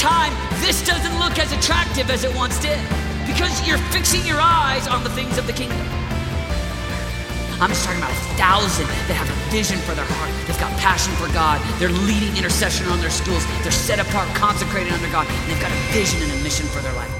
[0.00, 0.32] time,
[0.64, 2.80] this doesn't look as attractive as it once did
[3.26, 5.86] because you're fixing your eyes on the things of the kingdom.
[7.60, 10.32] I'm just talking about a thousand that have a vision for their heart.
[10.46, 11.60] They've got passion for God.
[11.78, 13.44] They're leading intercession on their schools.
[13.62, 15.28] They're set apart, consecrated under God.
[15.28, 17.12] And they've got a vision and a mission for their life.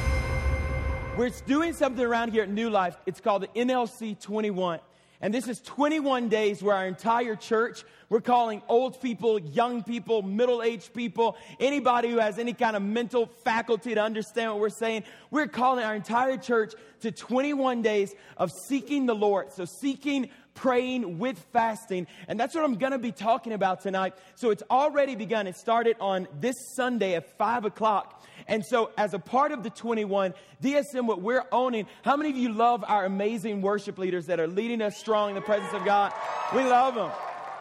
[1.18, 2.96] We're doing something around here at New Life.
[3.04, 4.80] It's called the NLC 21.
[5.20, 10.22] And this is 21 days where our entire church, we're calling old people, young people,
[10.22, 14.70] middle aged people, anybody who has any kind of mental faculty to understand what we're
[14.70, 19.52] saying, we're calling our entire church to 21 days of seeking the Lord.
[19.52, 22.06] So, seeking, praying with fasting.
[22.26, 24.14] And that's what I'm going to be talking about tonight.
[24.36, 25.46] So, it's already begun.
[25.46, 28.19] It started on this Sunday at 5 o'clock.
[28.46, 32.36] And so, as a part of the 21, DSM, what we're owning, how many of
[32.36, 35.84] you love our amazing worship leaders that are leading us strong in the presence of
[35.84, 36.12] God?
[36.54, 37.10] We love them.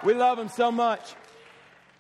[0.04, 1.16] We love them so much.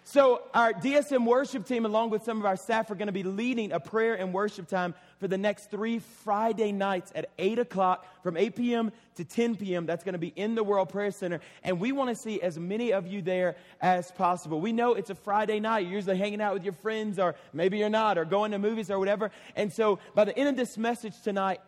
[0.04, 3.24] So, our DSM worship team, along with some of our staff, are going to be
[3.24, 8.05] leading a prayer and worship time for the next three Friday nights at 8 o'clock
[8.23, 8.91] from 8 p.m.
[9.15, 9.85] to 10 p.m.
[9.85, 11.41] That's going to be in the World Prayer Center.
[11.63, 14.62] And we want to see as many of you there as possible.
[14.62, 15.79] We know it's a Friday night.
[15.85, 18.90] You're usually hanging out with your friends, or maybe you're not, or going to movies
[18.90, 19.31] or whatever.
[19.55, 21.59] And so, by the end of this message tonight,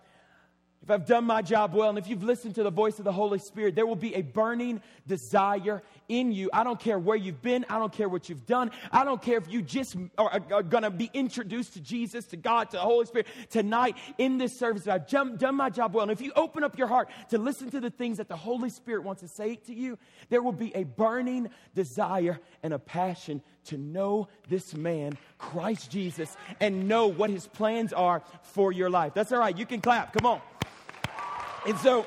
[0.83, 3.11] if I've done my job well, and if you've listened to the voice of the
[3.11, 6.49] Holy Spirit, there will be a burning desire in you.
[6.51, 7.65] I don't care where you've been.
[7.69, 8.69] I don't care what you've done.
[8.91, 12.37] I don't care if you just are, are going to be introduced to Jesus, to
[12.37, 14.87] God, to the Holy Spirit tonight in this service.
[14.87, 17.79] I've done my job well, and if you open up your heart to listen to
[17.79, 19.97] the things that the Holy Spirit wants to say to you,
[20.29, 26.35] there will be a burning desire and a passion to know this man, Christ Jesus,
[26.59, 29.13] and know what his plans are for your life.
[29.13, 29.57] That's all right.
[29.57, 30.11] You can clap.
[30.11, 30.41] Come on.
[31.65, 32.05] And so,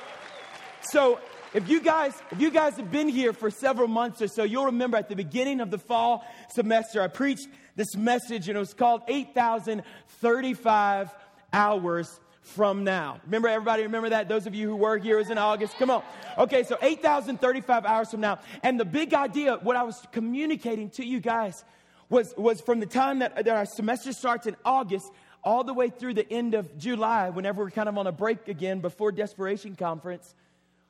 [0.83, 1.21] so
[1.55, 4.65] if you guys, if you guys have been here for several months or so, you'll
[4.67, 7.47] remember at the beginning of the fall semester, I preached
[7.77, 11.15] this message and it was called 8,035
[11.53, 13.21] hours from now.
[13.25, 14.29] Remember, everybody remember that?
[14.29, 15.79] Those of you who were here, was in August.
[15.79, 16.03] Come on.
[16.37, 18.41] Okay, so 8,035 hours from now.
[18.63, 21.65] And the big idea, what I was communicating to you guys
[22.11, 25.11] was, was from the time that, that our semester starts in August
[25.45, 28.49] all the way through the end of July, whenever we're kind of on a break
[28.49, 30.35] again before Desperation Conference,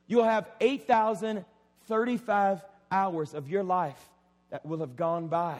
[0.07, 4.09] you'll have 8,035 hours of your life
[4.49, 5.59] that will have gone by.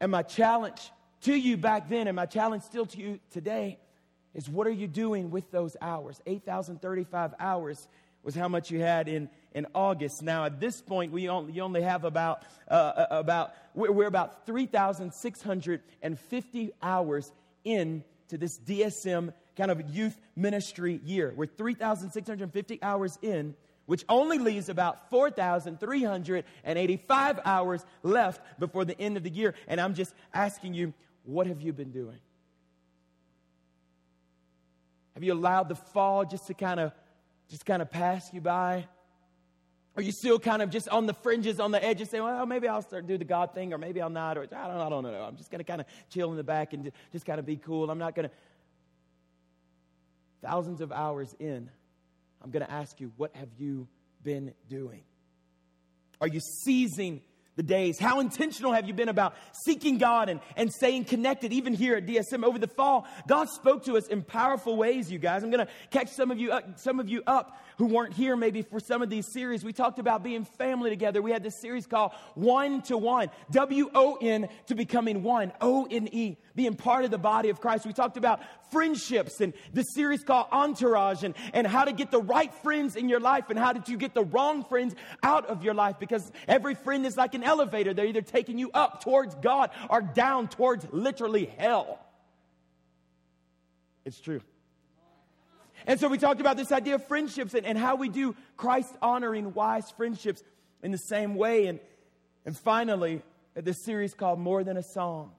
[0.00, 0.90] And my challenge
[1.22, 3.78] to you back then, and my challenge still to you today,
[4.34, 6.20] is what are you doing with those hours?
[6.26, 7.88] 8,035 hours
[8.22, 10.22] was how much you had in, in August.
[10.22, 14.06] Now, at this point, we only, you only have about, uh, uh about we're, we're
[14.06, 17.30] about 3,650 hours
[17.64, 21.32] in to this DSM kind of youth ministry year.
[21.36, 23.54] We're 3,650 hours in,
[23.86, 29.54] which only leaves about 4,385 hours left before the end of the year.
[29.68, 30.92] And I'm just asking you,
[31.24, 32.18] what have you been doing?
[35.14, 36.92] Have you allowed the fall just to kind of
[37.48, 38.86] just kind of pass you by?
[39.94, 42.66] Are you still kind of just on the fringes, on the edges, saying, well, maybe
[42.66, 45.02] I'll start do the God thing, or maybe I'll not, or I don't, I don't
[45.02, 45.22] know.
[45.22, 47.56] I'm just going to kind of chill in the back and just kind of be
[47.56, 47.90] cool.
[47.90, 48.34] I'm not going to.
[50.42, 51.70] Thousands of hours in,
[52.42, 53.86] I'm going to ask you, what have you
[54.24, 55.02] been doing?
[56.20, 57.22] Are you seizing
[57.56, 57.98] the days?
[57.98, 62.06] How intentional have you been about seeking God and, and staying connected, even here at
[62.06, 63.06] DSM over the fall?
[63.28, 65.42] God spoke to us in powerful ways, you guys.
[65.42, 68.36] I'm going to catch some of you up, some of you up who weren't here
[68.36, 69.64] maybe for some of these series.
[69.64, 71.20] We talked about being family together.
[71.20, 75.88] We had this series called One to One, W O N to becoming one, O
[75.90, 77.84] N E, being part of the body of Christ.
[77.84, 78.38] We talked about
[78.70, 83.08] friendships and the series called Entourage and, and how to get the right friends in
[83.08, 84.94] your life and how did you get the wrong friends
[85.24, 87.92] out of your life because every friend is like an elevator.
[87.92, 91.98] They're either taking you up towards God or down towards literally hell.
[94.04, 94.40] It's true.
[95.86, 98.94] And so we talked about this idea of friendships and, and how we do Christ
[99.02, 100.42] honoring wise friendships
[100.82, 101.66] in the same way.
[101.66, 101.80] And,
[102.44, 103.22] and finally,
[103.54, 105.32] this series called More Than a Song,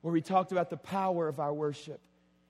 [0.00, 2.00] where we talked about the power of our worship.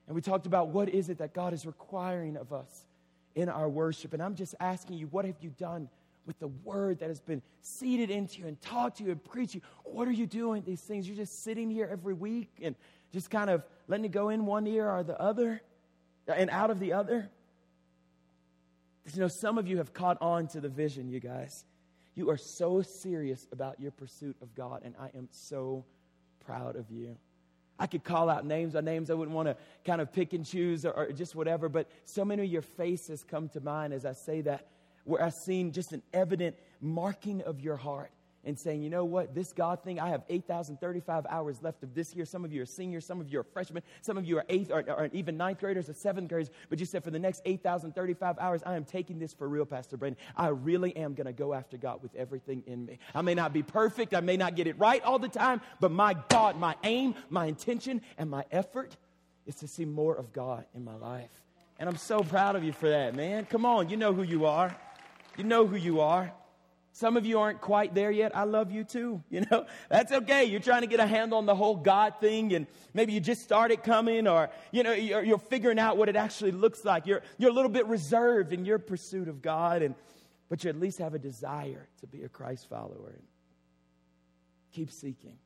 [0.07, 2.87] And we talked about what is it that God is requiring of us
[3.35, 4.13] in our worship.
[4.13, 5.89] And I'm just asking you, what have you done
[6.27, 9.55] with the word that has been seeded into you and taught to you and preached
[9.55, 9.61] you?
[9.85, 11.07] What are you doing these things?
[11.07, 12.75] You're just sitting here every week and
[13.13, 15.63] just kind of letting it go in one ear or the other?
[16.27, 17.31] And out of the other.
[19.13, 21.65] You know, some of you have caught on to the vision, you guys.
[22.15, 25.85] You are so serious about your pursuit of God, and I am so
[26.45, 27.17] proud of you.
[27.79, 30.45] I could call out names or names I wouldn't want to kind of pick and
[30.45, 34.05] choose or, or, just whatever, but so many of your faces come to mind as
[34.05, 34.69] I say that,
[35.05, 38.13] where I've seen just an evident marking of your heart
[38.45, 42.15] and saying, you know what, this God thing, I have 8,035 hours left of this
[42.15, 42.25] year.
[42.25, 44.71] Some of you are seniors, some of you are freshmen, some of you are eighth
[44.71, 46.51] or, or even ninth graders or seventh graders.
[46.69, 49.97] But you said, for the next 8,035 hours, I am taking this for real, Pastor
[49.97, 50.21] Brandon.
[50.37, 52.99] I really am going to go after God with everything in me.
[53.15, 55.93] I may not be perfect, I may not get it right all the time, but
[55.93, 58.97] my God, my aim, my intention, and my effort
[59.47, 61.31] is to see more of God in my life.
[61.79, 63.45] And I'm so proud of you for that, man.
[63.47, 64.77] Come on, you know who you are.
[65.37, 66.33] You know who you are.
[66.95, 68.37] Some of you aren't quite there yet.
[68.37, 69.23] I love you too.
[69.31, 70.45] You know, that's okay.
[70.45, 73.43] You're trying to get a handle on the whole God thing, and maybe you just
[73.43, 77.07] started coming, or, you know, you're, you're figuring out what it actually looks like.
[77.07, 79.95] You're, you're a little bit reserved in your pursuit of God, and,
[80.51, 83.15] but you at least have a desire to be a Christ follower.
[83.15, 83.23] and
[84.73, 85.39] Keep seeking,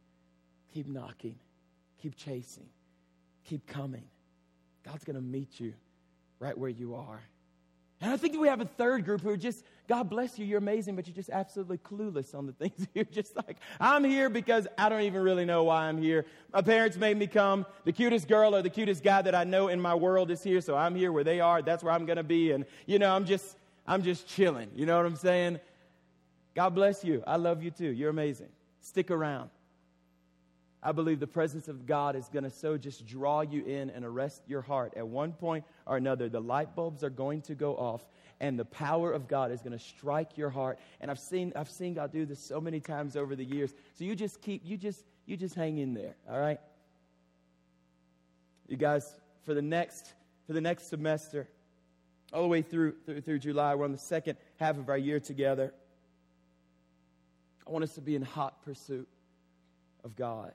[0.75, 1.37] keep knocking,
[2.02, 2.69] keep chasing,
[3.44, 4.04] keep coming.
[4.84, 5.75] God's going to meet you
[6.40, 7.22] right where you are.
[8.00, 10.58] And I think we have a third group who are just, God bless you, you're
[10.58, 12.86] amazing, but you're just absolutely clueless on the things.
[12.94, 16.26] You're just like, I'm here because I don't even really know why I'm here.
[16.52, 17.64] My parents made me come.
[17.84, 20.60] The cutest girl or the cutest guy that I know in my world is here,
[20.60, 21.62] so I'm here where they are.
[21.62, 22.50] That's where I'm going to be.
[22.50, 23.56] And, you know, I'm just,
[23.86, 24.70] I'm just chilling.
[24.74, 25.60] You know what I'm saying?
[26.54, 27.22] God bless you.
[27.26, 27.90] I love you too.
[27.90, 28.48] You're amazing.
[28.80, 29.50] Stick around.
[30.82, 34.05] I believe the presence of God is going to so just draw you in and
[34.05, 34.94] arrest your heart.
[34.96, 38.06] At one point or another, the light bulbs are going to go off
[38.40, 40.78] and the power of God is going to strike your heart.
[41.00, 43.73] And I've seen, I've seen God do this so many times over the years.
[43.94, 46.61] So you just keep, you just, you just hang in there, all right?
[48.69, 49.11] You guys,
[49.44, 50.12] for the next,
[50.46, 51.49] for the next semester,
[52.32, 55.20] all the way through, through, through July, we're on the second half of our year
[55.20, 55.73] together.
[57.67, 59.08] I want us to be in hot pursuit
[60.05, 60.52] of God.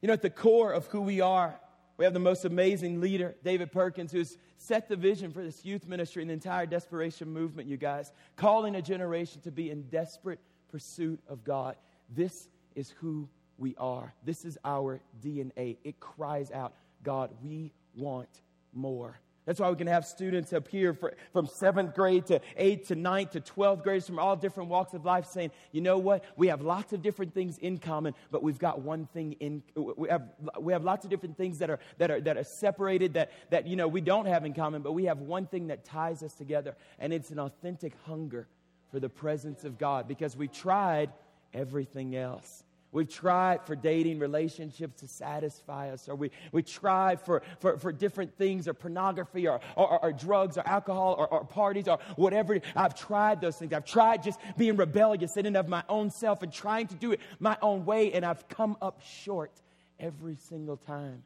[0.00, 1.58] You know, at the core of who we are,
[1.96, 5.86] we have the most amazing leader, David Perkins, who's set the vision for this youth
[5.86, 10.40] ministry and the entire desperation movement, you guys, calling a generation to be in desperate
[10.70, 11.76] pursuit of God.
[12.14, 14.12] This is who we are.
[14.24, 15.78] This is our DNA.
[15.84, 18.42] It cries out, God, we want
[18.74, 19.18] more.
[19.46, 22.96] That's why we can have students up here for, from seventh grade to eighth to
[22.96, 26.24] ninth to 12th grades from all different walks of life saying, you know what?
[26.36, 30.08] We have lots of different things in common, but we've got one thing in, we
[30.08, 30.24] have,
[30.58, 33.68] we have lots of different things that are, that are, that are separated that, that,
[33.68, 36.34] you know, we don't have in common, but we have one thing that ties us
[36.34, 38.48] together, and it's an authentic hunger
[38.90, 41.12] for the presence of God because we tried
[41.54, 42.64] everything else.
[42.96, 47.92] We've tried for dating relationships to satisfy us, or we, we try for, for, for
[47.92, 52.58] different things, or pornography, or, or, or drugs, or alcohol, or, or parties, or whatever.
[52.74, 53.74] I've tried those things.
[53.74, 57.12] I've tried just being rebellious in and of my own self and trying to do
[57.12, 59.52] it my own way, and I've come up short
[60.00, 61.22] every single time.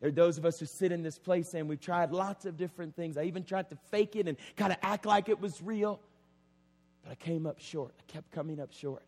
[0.00, 2.56] There are those of us who sit in this place saying we've tried lots of
[2.56, 3.18] different things.
[3.18, 6.00] I even tried to fake it and kind of act like it was real,
[7.02, 7.92] but I came up short.
[7.98, 9.02] I kept coming up short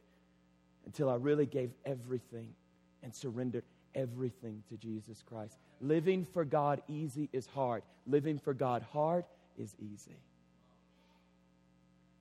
[0.87, 2.55] until I really gave everything
[3.03, 5.59] and surrendered everything to Jesus Christ.
[5.81, 9.25] Living for God easy is hard, living for God hard
[9.59, 10.17] is easy.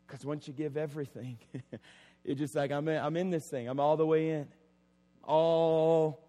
[0.07, 1.37] Because once you give everything,
[2.23, 3.67] you're just like, I'm in, I'm in this thing.
[3.67, 4.47] I'm all the way in.
[5.23, 6.23] All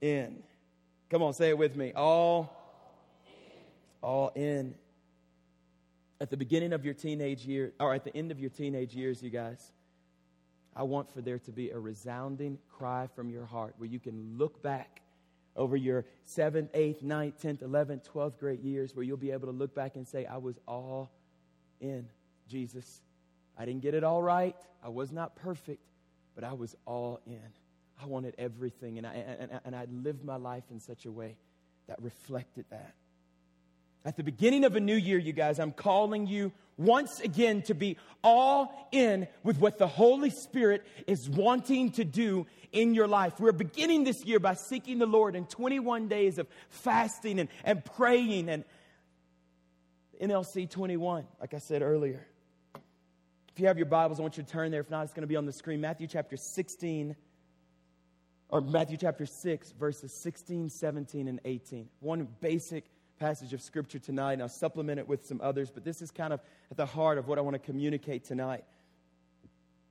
[0.00, 0.42] in.
[1.08, 1.92] Come on, say it with me.
[1.94, 2.52] All,
[4.02, 4.74] all in.
[6.20, 9.22] At the beginning of your teenage year, or at the end of your teenage years,
[9.22, 9.72] you guys,
[10.78, 14.38] I want for there to be a resounding cry from your heart where you can
[14.38, 15.02] look back
[15.56, 19.52] over your 7th, 8th, 9th, 10th, 11th, 12th grade years where you'll be able to
[19.52, 21.10] look back and say, I was all
[21.80, 22.06] in
[22.48, 23.00] Jesus.
[23.58, 24.54] I didn't get it all right.
[24.84, 25.82] I was not perfect,
[26.36, 27.42] but I was all in.
[28.00, 31.34] I wanted everything, and I, and, and I lived my life in such a way
[31.88, 32.94] that reflected that.
[34.04, 37.74] At the beginning of a new year, you guys, I'm calling you once again to
[37.74, 43.40] be all in with what the Holy Spirit is wanting to do in your life.
[43.40, 47.84] We're beginning this year by seeking the Lord in 21 days of fasting and, and
[47.84, 48.64] praying and
[50.20, 52.26] NLC 21, like I said earlier.
[52.74, 54.80] If you have your Bibles, I want you to turn there.
[54.80, 55.80] If not, it's going to be on the screen.
[55.80, 57.16] Matthew chapter 16,
[58.48, 61.88] or Matthew chapter 6, verses 16, 17, and 18.
[62.00, 62.84] One basic
[63.18, 66.32] passage of Scripture tonight, and I'll supplement it with some others, but this is kind
[66.32, 68.64] of at the heart of what I want to communicate tonight.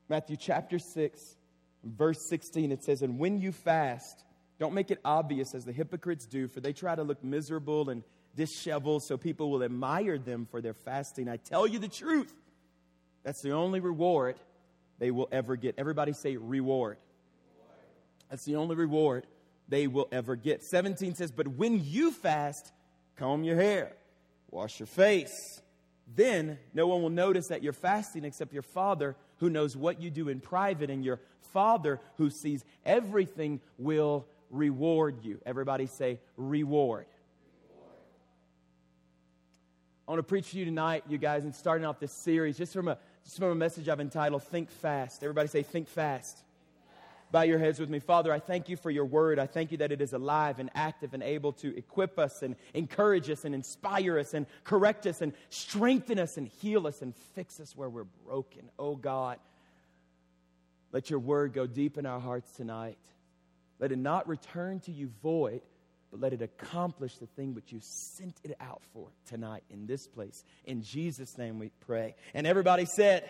[0.09, 1.35] Matthew chapter 6,
[1.83, 4.23] verse 16, it says, And when you fast,
[4.59, 8.03] don't make it obvious as the hypocrites do, for they try to look miserable and
[8.35, 11.27] disheveled so people will admire them for their fasting.
[11.27, 12.33] I tell you the truth,
[13.23, 14.37] that's the only reward
[14.99, 15.75] they will ever get.
[15.77, 16.97] Everybody say reward.
[18.29, 19.25] That's the only reward
[19.67, 20.63] they will ever get.
[20.63, 22.71] 17 says, But when you fast,
[23.17, 23.93] comb your hair,
[24.49, 25.61] wash your face.
[26.15, 30.09] Then no one will notice that you're fasting except your Father who knows what you
[30.09, 31.19] do in private, and your
[31.53, 35.39] Father who sees everything will reward you.
[35.45, 37.05] Everybody say, reward.
[40.07, 42.71] I want to preach to you tonight, you guys, and starting off this series just
[42.71, 45.21] from a, just from a message I've entitled Think Fast.
[45.21, 46.37] Everybody say, Think Fast.
[47.31, 47.99] Bow your heads with me.
[47.99, 49.37] Father, I thank you for your word.
[49.37, 52.55] I thank you that it is alive and active and able to equip us and
[52.73, 57.13] encourage us and inspire us and correct us and strengthen us and heal us and
[57.35, 58.69] fix us where we're broken.
[58.79, 59.39] Oh God,
[60.93, 62.97] let your word go deep in our hearts tonight.
[63.79, 65.61] Let it not return to you void,
[66.11, 70.07] but let it accomplish the thing which you sent it out for tonight in this
[70.07, 70.45] place.
[70.65, 72.15] In Jesus' name we pray.
[72.33, 73.29] And everybody said,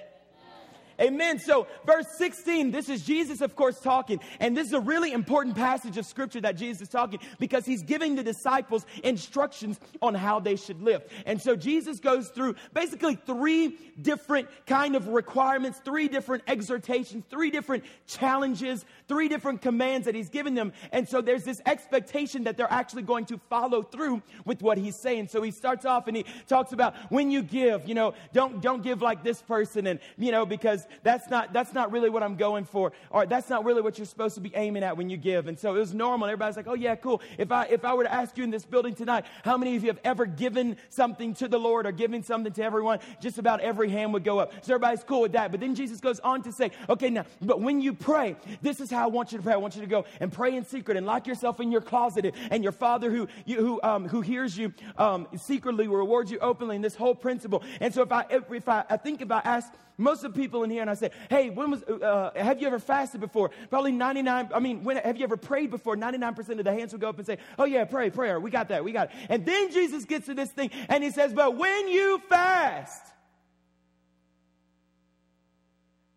[0.99, 1.37] Amen.
[1.37, 4.19] So, verse 16, this is Jesus, of course, talking.
[4.39, 7.83] And this is a really important passage of scripture that Jesus is talking because he's
[7.83, 11.03] giving the disciples instructions on how they should live.
[11.27, 17.51] And so, Jesus goes through basically three different kind of requirements, three different exhortations, three
[17.51, 20.73] different challenges, three different commands that he's given them.
[20.91, 24.95] And so, there's this expectation that they're actually going to follow through with what he's
[24.95, 25.27] saying.
[25.27, 28.81] So, he starts off and he talks about when you give, you know, don't, don't
[28.81, 32.35] give like this person and, you know, because that's not, that's not really what I'm
[32.35, 32.91] going for.
[33.09, 35.47] Or that's not really what you're supposed to be aiming at when you give.
[35.47, 36.27] And so it was normal.
[36.27, 37.21] Everybody's like, oh yeah, cool.
[37.37, 39.83] If I, if I were to ask you in this building tonight, how many of
[39.83, 42.99] you have ever given something to the Lord or given something to everyone?
[43.21, 44.53] Just about every hand would go up.
[44.63, 45.51] So everybody's cool with that.
[45.51, 48.89] But then Jesus goes on to say, okay, now, but when you pray, this is
[48.91, 49.53] how I want you to pray.
[49.53, 52.33] I want you to go and pray in secret and lock yourself in your closet
[52.51, 56.39] and your father who, you, who, um, who hears you um, secretly will reward you
[56.39, 57.63] openly in this whole principle.
[57.79, 60.39] And so if I, if, if I, I think if I ask most of the
[60.39, 63.51] people in here and I say, hey, when was, uh, have you ever fasted before?
[63.69, 65.95] Probably 99, I mean, when, have you ever prayed before?
[65.95, 68.39] 99% of the hands will go up and say, oh yeah, pray, prayer.
[68.39, 68.83] We got that.
[68.83, 69.15] We got it.
[69.29, 73.03] And then Jesus gets to this thing and he says, but when you fast,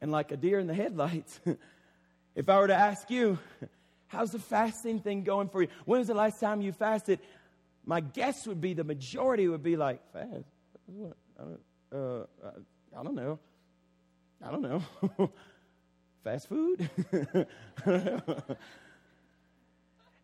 [0.00, 1.40] and like a deer in the headlights,
[2.34, 3.38] if I were to ask you,
[4.08, 5.68] how's the fasting thing going for you?
[5.84, 7.20] When was the last time you fasted?
[7.84, 10.44] My guess would be the majority would be like, fast?
[11.92, 12.24] Uh,
[12.96, 13.38] I don't know.
[14.42, 14.82] I don't know.
[16.24, 16.88] Fast food?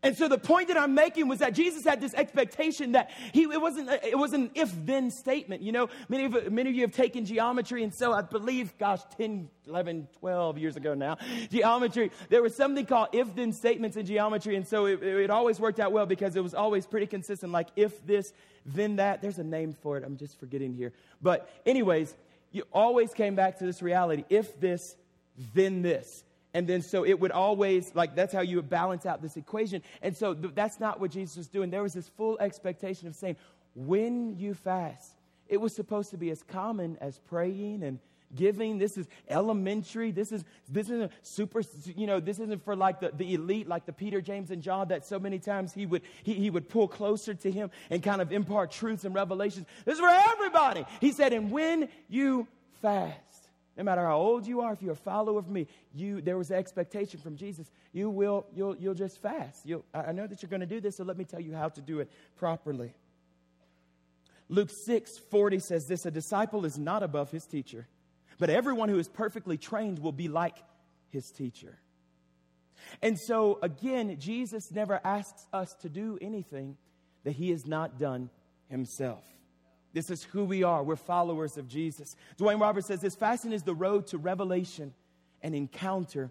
[0.02, 3.44] and so the point that I'm making was that Jesus had this expectation that he
[3.44, 5.62] it wasn't it was an if then statement.
[5.62, 9.00] You know, many of many of you have taken geometry, and so I believe, gosh,
[9.16, 11.16] 10, 11, 12 years ago now,
[11.50, 12.10] geometry.
[12.28, 15.80] There was something called if then statements in geometry, and so it, it always worked
[15.80, 17.52] out well because it was always pretty consistent.
[17.52, 18.34] Like if this,
[18.66, 19.22] then that.
[19.22, 20.04] There's a name for it.
[20.04, 20.92] I'm just forgetting here.
[21.22, 22.14] But anyways,
[22.56, 24.96] you always came back to this reality if this,
[25.54, 26.24] then this.
[26.54, 29.82] And then so it would always, like, that's how you would balance out this equation.
[30.00, 31.68] And so th- that's not what Jesus was doing.
[31.68, 33.36] There was this full expectation of saying,
[33.74, 35.12] when you fast,
[35.48, 37.98] it was supposed to be as common as praying and
[38.34, 38.78] giving.
[38.78, 40.10] This is elementary.
[40.10, 41.62] This is this isn't super.
[41.84, 44.88] You know, this isn't for like the, the elite, like the Peter, James, and John.
[44.88, 48.20] That so many times he would he, he would pull closer to him and kind
[48.20, 49.66] of impart truths and revelations.
[49.84, 50.84] This is for everybody.
[51.00, 52.46] He said, and when you
[52.80, 53.22] fast.
[53.76, 56.50] No matter how old you are, if you're a follower of me, you there was
[56.50, 57.70] an expectation from Jesus.
[57.92, 59.66] You will you'll you'll just fast.
[59.66, 61.68] You'll, I know that you're going to do this, so let me tell you how
[61.68, 62.94] to do it properly.
[64.48, 67.86] Luke 6 40 says this a disciple is not above his teacher,
[68.38, 70.56] but everyone who is perfectly trained will be like
[71.10, 71.78] his teacher.
[73.02, 76.76] And so, again, Jesus never asks us to do anything
[77.24, 78.30] that he has not done
[78.68, 79.24] himself.
[79.92, 80.82] This is who we are.
[80.82, 82.16] We're followers of Jesus.
[82.38, 84.92] Dwayne Roberts says this fasting is the road to revelation
[85.42, 86.30] and encounter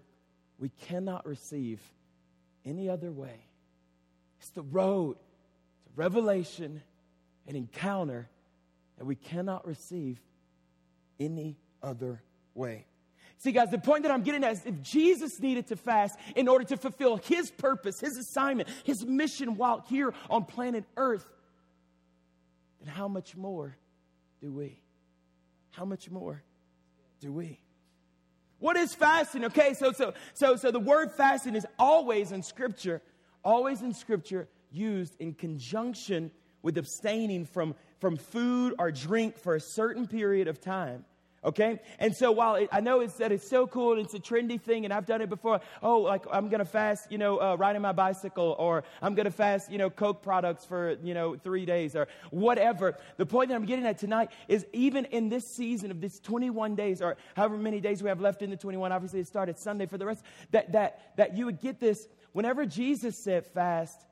[0.58, 1.80] we cannot receive
[2.64, 3.40] any other way.
[4.38, 6.82] It's the road to revelation
[7.46, 8.28] and encounter
[8.98, 10.20] that we cannot receive
[11.20, 12.22] any other
[12.54, 12.86] way.
[13.38, 16.48] See, guys, the point that I'm getting at is if Jesus needed to fast in
[16.48, 21.26] order to fulfill his purpose, his assignment, his mission while here on planet Earth,
[22.80, 23.76] then how much more
[24.40, 24.80] do we?
[25.72, 26.42] How much more
[27.20, 27.60] do we?
[28.58, 29.44] What is fasting?
[29.44, 33.02] Okay, so so so so the word fasting is always in scripture,
[33.44, 36.30] always in scripture used in conjunction
[36.62, 41.04] with abstaining from from food or drink for a certain period of time.
[41.44, 41.80] Okay?
[41.98, 44.84] And so while it, I know it's, that it's so cool it's a trendy thing
[44.84, 47.92] and I've done it before, oh, like I'm to fast, you know, uh, riding my
[47.92, 52.08] bicycle or I'm to fast, you know, Coke products for, you know, three days or
[52.30, 52.96] whatever.
[53.16, 56.74] The point that I'm getting at tonight is even in this season of this 21
[56.74, 59.86] days or however many days we have left in the 21, obviously it started Sunday
[59.86, 64.04] for the rest, that, that, that you would get this whenever Jesus said fast,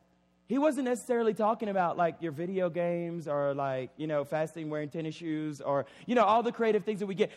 [0.47, 4.91] he wasn't necessarily talking about like your video games or like, you know, fasting, wearing
[4.91, 7.31] tennis shoes or, you know, all the creative things that we get.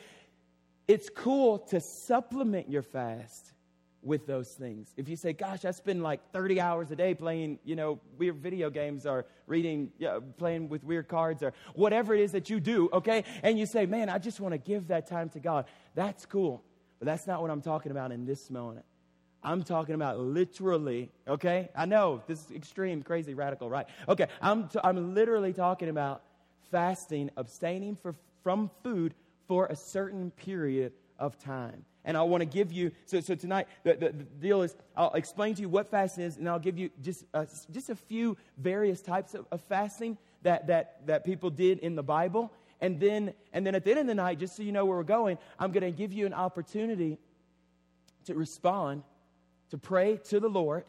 [0.88, 3.54] it's cool to supplement your fast
[4.02, 4.94] with those things.
[4.96, 8.38] If you say, gosh, I spend like 30 hours a day playing, you know, weird
[8.38, 12.50] video games or reading, you know, playing with weird cards or whatever it is that
[12.50, 13.24] you do, okay?
[13.44, 15.66] And you say, man, I just want to give that time to God.
[15.96, 16.64] That's cool.
[17.00, 18.86] But that's not what I'm talking about in this moment.
[19.48, 21.70] I'm talking about literally, okay?
[21.74, 23.88] I know this is extreme, crazy, radical, right?
[24.10, 26.22] Okay, I'm, t- I'm literally talking about
[26.70, 28.14] fasting, abstaining for,
[28.44, 29.14] from food
[29.48, 31.86] for a certain period of time.
[32.04, 35.14] And I want to give you, so, so tonight, the, the, the, deal is I'll
[35.14, 38.36] explain to you what fasting is, and I'll give you just, uh, just a few
[38.58, 42.52] various types of, of fasting that, that, that people did in the Bible.
[42.82, 44.98] And then, and then at the end of the night, just so you know where
[44.98, 47.18] we're going, I'm going to give you an opportunity
[48.26, 49.04] to respond,
[49.72, 50.86] to pray to the Lord,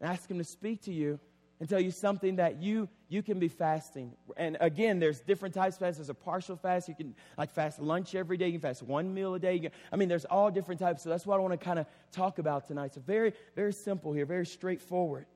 [0.00, 1.18] and ask Him to speak to you
[1.60, 4.12] and tell you something that you you can be fasting.
[4.36, 5.98] And again, there's different types of fast.
[5.98, 6.88] There's a partial fast.
[6.88, 8.46] You can like fast lunch every day.
[8.46, 9.58] You can fast one meal a day.
[9.58, 11.02] Can, I mean, there's all different types.
[11.02, 12.94] So that's what I want to kind of talk about tonight.
[12.94, 15.26] So very, very simple here, very straightforward.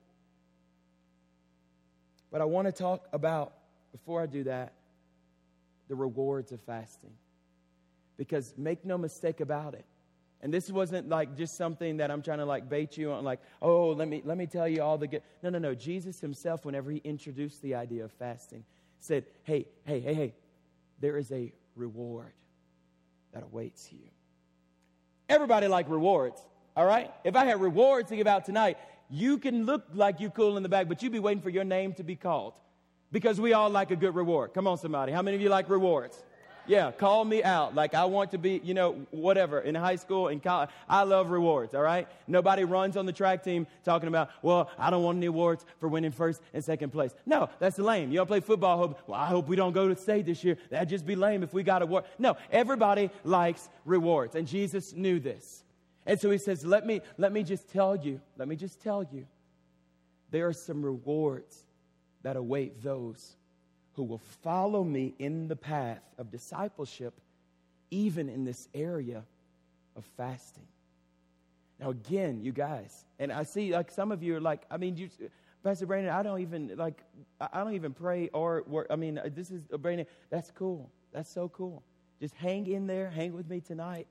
[2.31, 3.53] But I want to talk about,
[3.91, 4.73] before I do that,
[5.89, 7.13] the rewards of fasting.
[8.17, 9.85] Because make no mistake about it,
[10.45, 13.41] and this wasn't like just something that I'm trying to like bait you on, like,
[13.63, 15.23] oh, let me, let me tell you all the good.
[15.43, 15.75] No, no, no.
[15.75, 18.63] Jesus himself, whenever he introduced the idea of fasting,
[19.01, 20.35] said, hey, hey, hey, hey,
[21.01, 22.35] there is a reward
[23.33, 24.01] that awaits you.
[25.31, 26.43] Everybody like rewards,
[26.77, 27.11] all right?
[27.25, 28.77] If I had rewards to give out tonight,
[29.09, 31.65] you can look like you cool in the back, but you'd be waiting for your
[31.65, 32.53] name to be called
[33.11, 34.53] because we all like a good reward.
[34.53, 35.11] Come on, somebody.
[35.11, 36.23] How many of you like rewards?
[36.67, 37.75] Yeah, call me out.
[37.75, 39.61] Like I want to be, you know, whatever.
[39.61, 42.09] In high school, in college, I love rewards, all right?
[42.27, 45.89] Nobody runs on the track team talking about, well, I don't want any awards for
[45.89, 47.15] winning first and second place.
[47.27, 48.11] No, that's lame.
[48.11, 50.59] You don't play football, hope, well, I hope we don't go to state this year.
[50.71, 52.05] That'd just be lame if we got a award.
[52.19, 54.35] No, everybody likes rewards.
[54.35, 55.63] And Jesus knew this.
[56.07, 59.07] And so he says, let me, let me just tell you, let me just tell
[59.13, 59.27] you,
[60.31, 61.65] there are some rewards
[62.23, 63.37] that await those
[63.95, 67.15] who will follow me in the path of discipleship,
[67.91, 69.23] even in this area
[69.97, 70.67] of fasting.
[71.81, 74.97] Now, again, you guys, and I see like some of you are like, I mean,
[74.97, 75.09] you,
[75.63, 77.03] Pastor Brandon, I don't even like,
[77.41, 78.87] I don't even pray or work.
[78.91, 80.07] I mean, this is uh, Brandon.
[80.31, 80.91] That's cool.
[81.13, 81.83] That's so cool.
[82.21, 84.07] Just hang in there, hang with me tonight.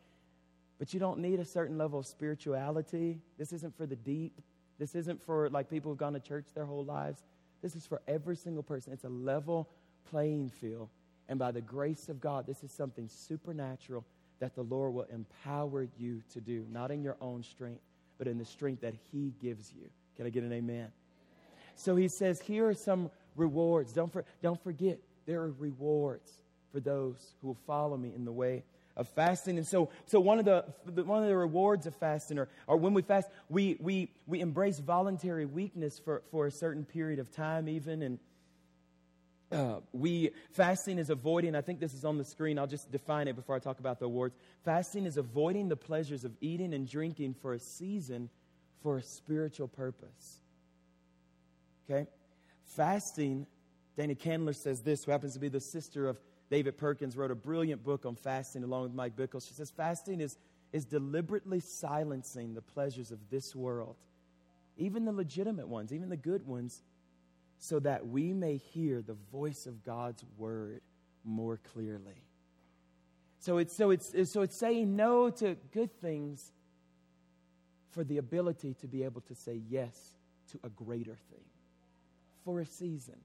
[0.80, 3.20] But you don't need a certain level of spirituality.
[3.38, 4.42] This isn't for the deep.
[4.80, 7.24] This isn't for like people who've gone to church their whole lives.
[7.64, 8.94] This is for every single person.
[8.94, 9.68] It's a level
[10.12, 10.90] playing field.
[11.28, 14.06] And by the grace of God, this is something supernatural
[14.40, 17.82] that the Lord will empower you to do, not in your own strength,
[18.18, 19.90] but in the strength that He gives you.
[20.18, 20.90] Can I get an amen?
[21.76, 23.94] So he says, here are some rewards.
[23.94, 26.30] Don't, for, don't forget, there are rewards
[26.72, 28.64] for those who will follow me in the way
[28.96, 29.58] of fasting.
[29.58, 30.66] And so, so one, of the,
[31.04, 34.80] one of the rewards of fasting, or, or when we fast, we, we, we embrace
[34.80, 38.02] voluntary weakness for, for a certain period of time, even.
[38.04, 38.20] And
[39.52, 43.28] uh, we fasting is avoiding i think this is on the screen i'll just define
[43.28, 46.90] it before i talk about the awards fasting is avoiding the pleasures of eating and
[46.90, 48.30] drinking for a season
[48.82, 50.40] for a spiritual purpose
[51.88, 52.08] okay
[52.66, 53.46] fasting
[53.96, 56.18] dana candler says this who happens to be the sister of
[56.54, 59.44] David Perkins wrote a brilliant book on fasting along with Mike Bickle.
[59.44, 60.38] She says fasting is,
[60.72, 63.96] is deliberately silencing the pleasures of this world,
[64.78, 66.84] even the legitimate ones, even the good ones,
[67.58, 70.82] so that we may hear the voice of God's word
[71.24, 72.22] more clearly.
[73.40, 76.52] So it's, so it's, so it's saying no to good things
[77.90, 79.98] for the ability to be able to say yes
[80.52, 81.46] to a greater thing
[82.46, 83.18] for a season.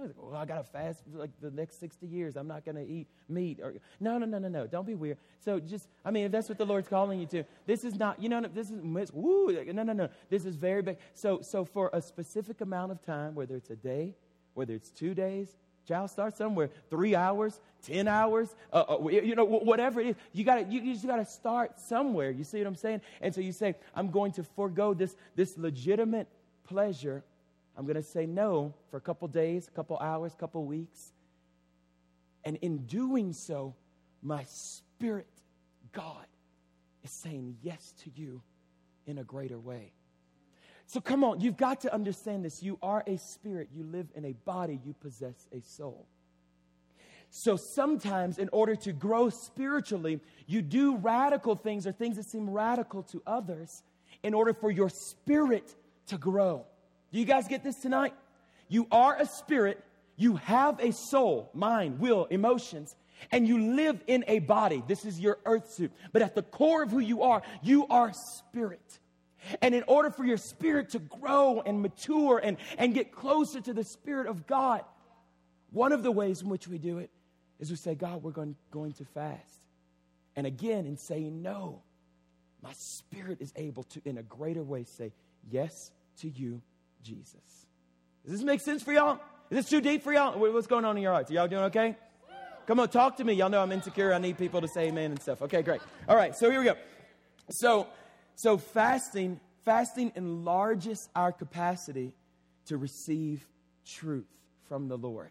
[0.00, 2.36] I like, well, I got to fast like the next 60 years.
[2.36, 3.60] I'm not going to eat meat.
[3.62, 4.66] Or, no, no, no, no, no.
[4.66, 5.18] Don't be weird.
[5.44, 8.22] So just, I mean, if that's what the Lord's calling you to, this is not,
[8.22, 10.08] you know, this is, woo, no, no, no.
[10.28, 10.98] This is very big.
[11.14, 14.14] So, so for a specific amount of time, whether it's a day,
[14.54, 16.70] whether it's two days, child, start somewhere.
[16.88, 20.16] Three hours, 10 hours, uh, uh, you know, whatever it is.
[20.32, 22.30] You got you, you just got to start somewhere.
[22.30, 23.00] You see what I'm saying?
[23.20, 26.28] And so you say, I'm going to forego this, this legitimate
[26.64, 27.24] pleasure
[27.80, 31.14] I'm going to say no for a couple days, a couple hours, a couple weeks.
[32.44, 33.74] And in doing so,
[34.22, 35.26] my spirit,
[35.90, 36.26] God,
[37.02, 38.42] is saying yes to you
[39.06, 39.92] in a greater way.
[40.88, 42.62] So come on, you've got to understand this.
[42.62, 46.06] You are a spirit, you live in a body, you possess a soul.
[47.30, 52.50] So sometimes, in order to grow spiritually, you do radical things or things that seem
[52.50, 53.82] radical to others
[54.22, 55.74] in order for your spirit
[56.08, 56.66] to grow.
[57.12, 58.14] Do you guys get this tonight?
[58.68, 59.82] You are a spirit,
[60.16, 62.94] you have a soul, mind, will, emotions,
[63.32, 64.82] and you live in a body.
[64.86, 65.92] This is your earth suit.
[66.12, 68.98] But at the core of who you are, you are spirit.
[69.62, 73.72] And in order for your spirit to grow and mature and, and get closer to
[73.72, 74.84] the Spirit of God,
[75.70, 77.10] one of the ways in which we do it
[77.58, 79.60] is we say, God, we're going, going to fast.
[80.36, 81.82] And again, in saying no,
[82.62, 85.12] my spirit is able to, in a greater way, say
[85.50, 86.60] yes to you,
[87.02, 87.66] Jesus.
[88.24, 89.18] Does this make sense for y'all?
[89.50, 90.38] Is this too deep for y'all?
[90.38, 91.30] What's going on in your hearts?
[91.30, 91.96] Are y'all doing okay?
[92.66, 93.32] Come on, talk to me.
[93.32, 94.14] Y'all know I'm insecure.
[94.14, 95.42] I need people to say amen and stuff.
[95.42, 95.80] Okay, great.
[96.08, 96.76] All right, so here we go.
[97.50, 97.88] So,
[98.36, 102.12] so fasting, fasting enlarges our capacity
[102.66, 103.44] to receive
[103.84, 104.28] truth
[104.68, 105.30] from the Lord.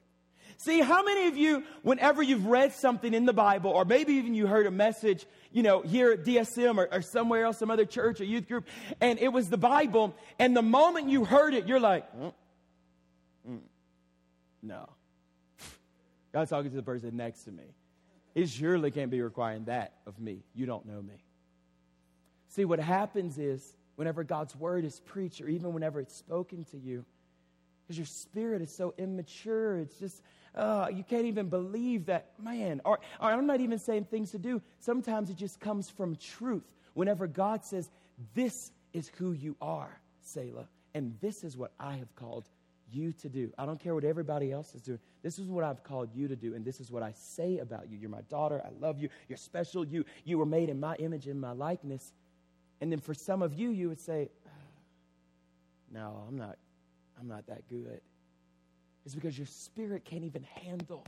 [0.57, 4.33] See, how many of you, whenever you've read something in the Bible, or maybe even
[4.33, 7.85] you heard a message, you know, here at DSM or, or somewhere else, some other
[7.85, 8.67] church or youth group,
[8.99, 12.33] and it was the Bible, and the moment you heard it, you're like, mm,
[13.49, 13.59] mm,
[14.61, 14.89] no.
[16.33, 17.63] God's talking to the person next to me.
[18.33, 20.43] He surely can't be requiring that of me.
[20.53, 21.15] You don't know me.
[22.49, 26.77] See, what happens is whenever God's word is preached, or even whenever it's spoken to
[26.77, 27.05] you,
[27.89, 30.21] because your spirit is so immature, it's just,
[30.55, 32.81] uh, you can't even believe that, man.
[32.85, 34.61] Or, or I'm not even saying things to do.
[34.79, 36.63] Sometimes it just comes from truth.
[36.93, 37.89] Whenever God says,
[38.33, 42.45] This is who you are, Selah, and this is what I have called
[42.91, 43.51] you to do.
[43.57, 44.99] I don't care what everybody else is doing.
[45.21, 47.89] This is what I've called you to do, and this is what I say about
[47.89, 47.97] you.
[47.97, 48.61] You're my daughter.
[48.65, 49.09] I love you.
[49.27, 49.85] You're special.
[49.85, 52.13] You, you were made in my image and my likeness.
[52.81, 54.49] And then for some of you, you would say, ah,
[55.91, 56.57] No, I'm not,
[57.19, 58.01] I'm not that good.
[59.05, 61.05] It's because your spirit can't even handle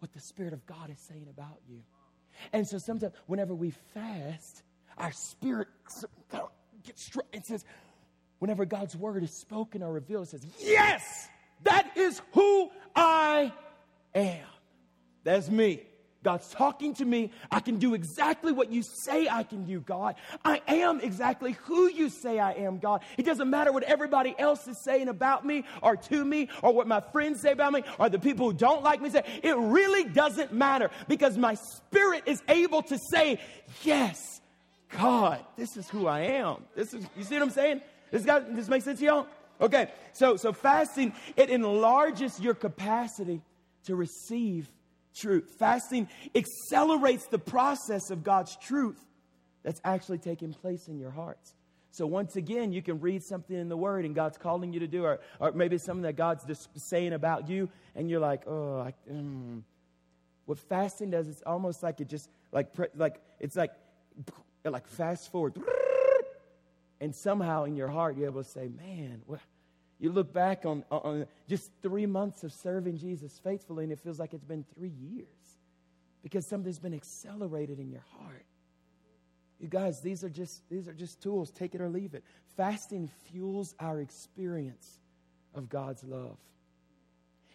[0.00, 1.80] what the Spirit of God is saying about you.
[2.52, 4.62] And so sometimes, whenever we fast,
[4.98, 5.68] our spirit
[6.84, 7.64] gets struck and says,
[8.38, 11.28] whenever God's word is spoken or revealed, it says, Yes,
[11.64, 13.52] that is who I
[14.14, 14.46] am.
[15.24, 15.82] That's me.
[16.26, 17.30] God's talking to me.
[17.52, 20.16] I can do exactly what you say I can do, God.
[20.44, 23.02] I am exactly who you say I am, God.
[23.16, 26.88] It doesn't matter what everybody else is saying about me or to me or what
[26.88, 29.22] my friends say about me or the people who don't like me say.
[29.40, 33.40] It really doesn't matter because my spirit is able to say,
[33.84, 34.40] Yes,
[34.98, 36.64] God, this is who I am.
[36.74, 37.82] This is, you see what I'm saying?
[38.10, 39.26] This, got, this makes sense to y'all?
[39.60, 43.42] Okay, so, so fasting, it enlarges your capacity
[43.84, 44.68] to receive
[45.16, 45.56] truth.
[45.58, 49.00] Fasting accelerates the process of God's truth
[49.62, 51.54] that's actually taking place in your hearts.
[51.90, 54.86] So once again, you can read something in the Word and God's calling you to
[54.86, 58.80] do, or, or maybe something that God's just saying about you, and you're like, oh,
[58.80, 59.62] I, mm.
[60.44, 63.70] what fasting does, it's almost like it just like like it's like
[64.64, 65.54] like fast forward
[67.00, 69.40] and somehow in your heart, you're able to say, man, well,
[69.98, 74.18] you look back on, on just three months of serving Jesus faithfully, and it feels
[74.18, 75.26] like it's been three years
[76.22, 78.44] because something's been accelerated in your heart.
[79.58, 81.50] You guys, these are just these are just tools.
[81.50, 82.24] Take it or leave it.
[82.56, 84.98] Fasting fuels our experience
[85.54, 86.36] of God's love.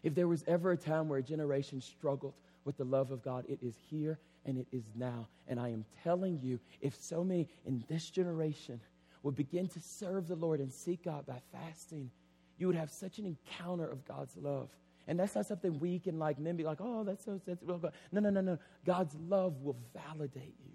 [0.02, 2.34] If there was ever a time where a generation struggled
[2.66, 5.28] with the love of God, it is here and it is now.
[5.48, 8.80] And I am telling you, if so many in this generation
[9.22, 12.10] would begin to serve the Lord and seek God by fasting,
[12.62, 14.70] you would have such an encounter of God's love.
[15.08, 17.84] And that's not something we can like then be like, oh, that's so sensitive.
[18.12, 18.60] No, no, no, no.
[18.86, 20.72] God's love will validate you.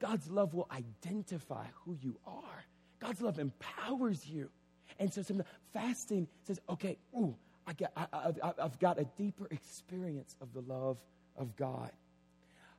[0.00, 2.64] God's love will identify who you are.
[2.98, 4.50] God's love empowers you.
[4.98, 10.34] And so some fasting says, okay, ooh, I I, I, I've got a deeper experience
[10.40, 10.98] of the love
[11.36, 11.92] of God.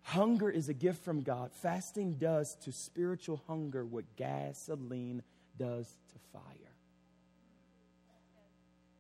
[0.02, 1.52] Hunger is a gift from God.
[1.54, 5.24] Fasting does to spiritual hunger what gasoline
[5.58, 6.71] does to fire.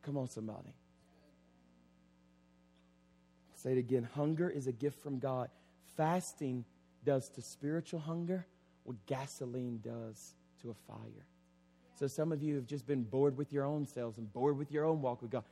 [0.03, 0.73] Come on, somebody.
[3.55, 4.07] Say it again.
[4.15, 5.49] Hunger is a gift from God.
[5.95, 6.65] Fasting
[7.05, 8.45] does to spiritual hunger
[8.83, 11.25] what gasoline does to a fire.
[11.99, 14.71] So some of you have just been bored with your own selves and bored with
[14.71, 15.43] your own walk with God.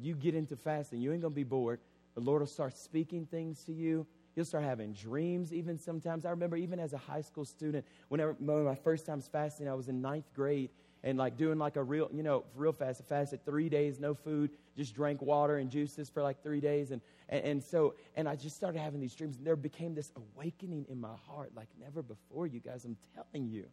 [0.00, 1.80] You get into fasting, you ain't to be bored.
[2.14, 4.06] The Lord will start speaking things to you
[4.38, 6.24] You'll start having dreams even sometimes.
[6.24, 9.68] I remember even as a high school student, whenever one of my first times fasting,
[9.68, 10.70] I was in ninth grade
[11.04, 13.00] and like doing like a real, you know, real fast.
[13.00, 16.90] I fasted three days, no food, just drank water and juices for like three days.
[16.90, 19.36] And, and, and so, and I just started having these dreams.
[19.36, 22.84] And there became this awakening in my heart like never before, you guys.
[22.84, 23.66] I'm telling you.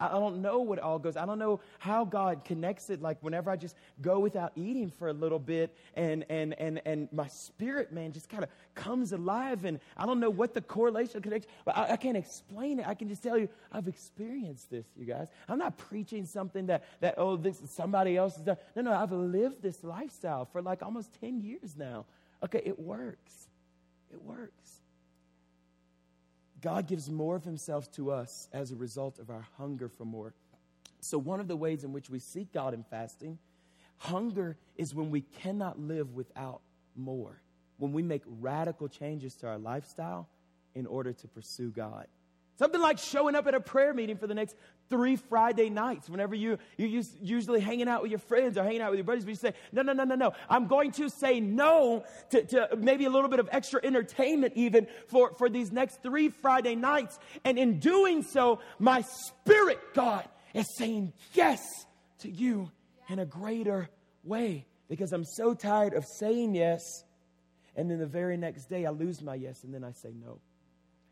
[0.00, 1.16] I don't know what all goes.
[1.16, 3.02] I don't know how God connects it.
[3.02, 7.08] Like whenever I just go without eating for a little bit, and and and and
[7.12, 9.64] my spirit, man, just kind of comes alive.
[9.64, 12.86] And I don't know what the correlation connection, but I, I, can't explain it.
[12.86, 15.28] I can just tell you I've experienced this, you guys.
[15.48, 18.46] I'm not preaching something that that oh this is somebody else's.
[18.46, 22.04] No, no, I've lived this lifestyle for like almost ten years now.
[22.44, 23.48] Okay, it works.
[24.12, 24.80] It works.
[26.60, 30.34] God gives more of himself to us as a result of our hunger for more.
[31.00, 33.38] So, one of the ways in which we seek God in fasting,
[33.98, 36.60] hunger is when we cannot live without
[36.96, 37.40] more,
[37.78, 40.28] when we make radical changes to our lifestyle
[40.74, 42.06] in order to pursue God.
[42.58, 44.56] Something like showing up at a prayer meeting for the next
[44.88, 46.08] three Friday nights.
[46.08, 49.24] Whenever you, you're usually hanging out with your friends or hanging out with your buddies,
[49.24, 50.32] but you say, no, no, no, no, no.
[50.48, 54.86] I'm going to say no to, to maybe a little bit of extra entertainment even
[55.08, 57.18] for, for these next three Friday nights.
[57.44, 61.60] And in doing so, my spirit, God, is saying yes
[62.20, 62.70] to you
[63.08, 63.88] in a greater
[64.24, 66.82] way because I'm so tired of saying yes.
[67.76, 70.40] And then the very next day, I lose my yes and then I say no.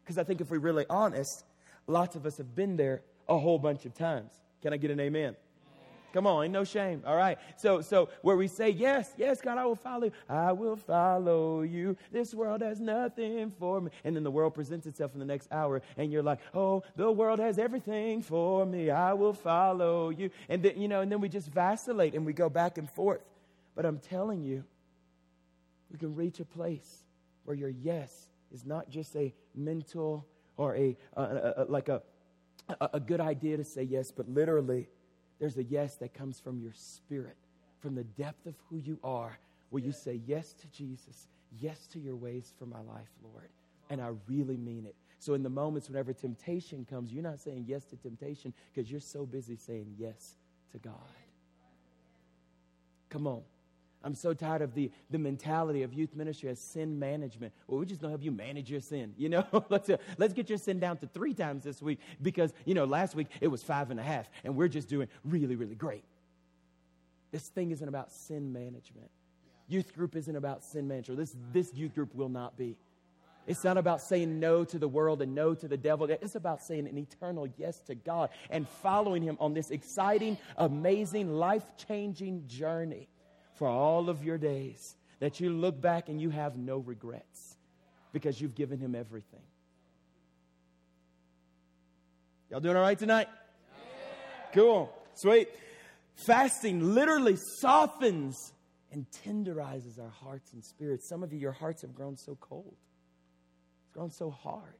[0.02, 1.44] Because I think if we're really honest,
[1.86, 4.32] lots of us have been there a whole bunch of times.
[4.62, 5.36] Can I get an amen?
[6.16, 7.02] Come on, ain't no shame.
[7.06, 7.36] All right.
[7.58, 10.12] So, so where we say, yes, yes, God, I will follow you.
[10.30, 11.94] I will follow you.
[12.10, 13.90] This world has nothing for me.
[14.02, 17.12] And then the world presents itself in the next hour, and you're like, oh, the
[17.12, 18.88] world has everything for me.
[18.88, 20.30] I will follow you.
[20.48, 23.22] And then, you know, and then we just vacillate and we go back and forth.
[23.74, 24.64] But I'm telling you,
[25.90, 27.04] we can reach a place
[27.44, 31.64] where your yes is not just a mental or a, uh, uh, uh, a, a,
[31.64, 31.90] a like
[32.68, 34.88] a, a good idea to say yes, but literally,
[35.38, 37.36] there's a yes that comes from your spirit,
[37.80, 39.38] from the depth of who you are,
[39.70, 41.28] where you say yes to Jesus,
[41.60, 43.48] yes to your ways for my life, Lord.
[43.90, 44.94] And I really mean it.
[45.18, 49.00] So, in the moments whenever temptation comes, you're not saying yes to temptation because you're
[49.00, 50.36] so busy saying yes
[50.72, 50.94] to God.
[53.08, 53.42] Come on.
[54.04, 57.52] I'm so tired of the, the mentality of youth ministry as sin management.
[57.66, 59.14] Well, we're just going to help you manage your sin.
[59.16, 62.52] You know, let's, uh, let's get your sin down to three times this week because,
[62.64, 65.56] you know, last week it was five and a half and we're just doing really,
[65.56, 66.04] really great.
[67.32, 69.10] This thing isn't about sin management.
[69.68, 71.18] Youth group isn't about sin management.
[71.18, 72.76] This, this youth group will not be.
[73.48, 76.08] It's not about saying no to the world and no to the devil.
[76.08, 81.32] It's about saying an eternal yes to God and following Him on this exciting, amazing,
[81.32, 83.08] life changing journey
[83.56, 87.56] for all of your days, that you look back and you have no regrets
[88.12, 89.40] because you've given him everything.
[92.50, 93.28] Y'all doing all right tonight?
[93.28, 94.52] Yeah.
[94.52, 94.92] Cool.
[95.14, 95.48] Sweet.
[96.26, 98.52] Fasting literally softens
[98.92, 101.08] and tenderizes our hearts and spirits.
[101.08, 102.76] Some of you, your hearts have grown so cold,
[103.82, 104.74] it's grown so hard.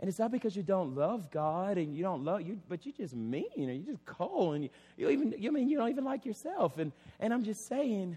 [0.00, 2.94] And it's not because you don't love God and you don't love you, but you're
[2.94, 6.04] just mean and you're just cold and you, you even you mean you don't even
[6.04, 6.78] like yourself.
[6.78, 8.16] And and I'm just saying,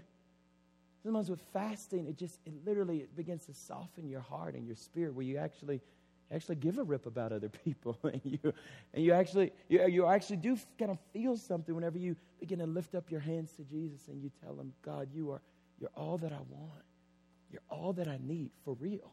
[1.02, 4.76] sometimes with fasting, it just it literally it begins to soften your heart and your
[4.76, 5.82] spirit where you actually
[6.32, 8.54] actually give a rip about other people and you
[8.94, 12.66] and you actually you, you actually do kind of feel something whenever you begin to
[12.66, 15.42] lift up your hands to Jesus and you tell him, God, you are
[15.78, 16.82] you're all that I want.
[17.52, 19.12] You're all that I need for real.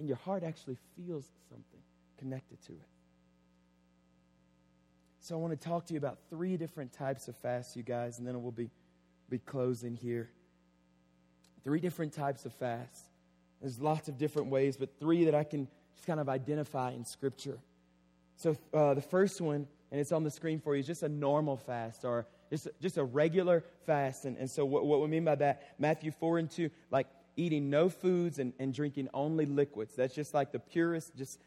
[0.00, 1.80] And your heart actually feels something
[2.20, 2.88] connected to it.
[5.20, 8.18] So I want to talk to you about three different types of fasts, you guys,
[8.18, 8.70] and then we'll be,
[9.28, 10.30] be closing here.
[11.64, 13.02] Three different types of fasts.
[13.60, 17.04] There's lots of different ways, but three that I can just kind of identify in
[17.04, 17.58] Scripture.
[18.36, 21.08] So uh, the first one, and it's on the screen for you, is just a
[21.08, 24.24] normal fast or just, just a regular fast.
[24.24, 27.06] And, and so what, what we mean by that, Matthew 4 and 2, like
[27.36, 29.94] eating no foods and, and drinking only liquids.
[29.94, 31.38] That's just like the purest, just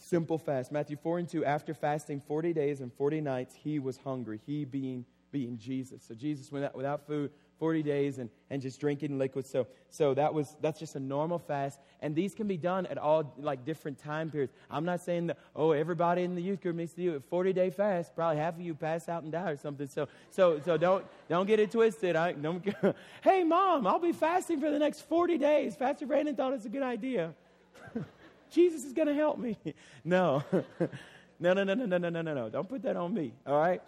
[0.00, 0.72] simple fast.
[0.72, 4.40] Matthew 4 and 2, after fasting 40 days and 40 nights, he was hungry.
[4.46, 6.02] He being, being Jesus.
[6.06, 9.50] So Jesus went out without food 40 days and, and just drinking liquids.
[9.50, 11.78] So, so that was, that's just a normal fast.
[12.00, 14.52] And these can be done at all like different time periods.
[14.70, 17.52] I'm not saying that, oh, everybody in the youth group needs to do a 40
[17.52, 18.16] day fast.
[18.16, 19.86] Probably half of you pass out and die or something.
[19.86, 22.16] So, so, so don't, don't get it twisted.
[22.16, 22.64] I, don't,
[23.22, 25.76] hey, mom, I'll be fasting for the next 40 days.
[25.76, 27.34] Pastor Brandon thought it's a good idea.
[28.50, 29.56] Jesus is going to help me.
[30.04, 30.42] No.
[31.40, 32.48] no, no, no, no, no, no, no, no, no.
[32.48, 33.32] Don't put that on me.
[33.46, 33.82] All right?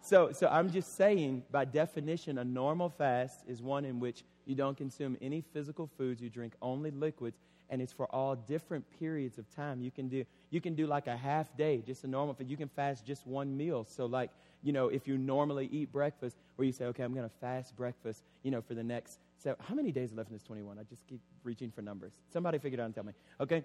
[0.00, 4.54] So, so I'm just saying, by definition, a normal fast is one in which you
[4.54, 9.36] don't consume any physical foods, you drink only liquids, and it's for all different periods
[9.36, 9.82] of time.
[9.82, 12.68] You can do, you can do like a half day, just a normal, you can
[12.68, 13.84] fast just one meal.
[13.84, 14.30] So, like,
[14.62, 17.76] you know, if you normally eat breakfast, where you say, okay, I'm going to fast
[17.76, 20.78] breakfast, you know, for the next, so how many days left in this 21?
[20.78, 22.12] I just keep reaching for numbers.
[22.32, 23.12] Somebody figure it out and tell me.
[23.40, 23.64] Okay?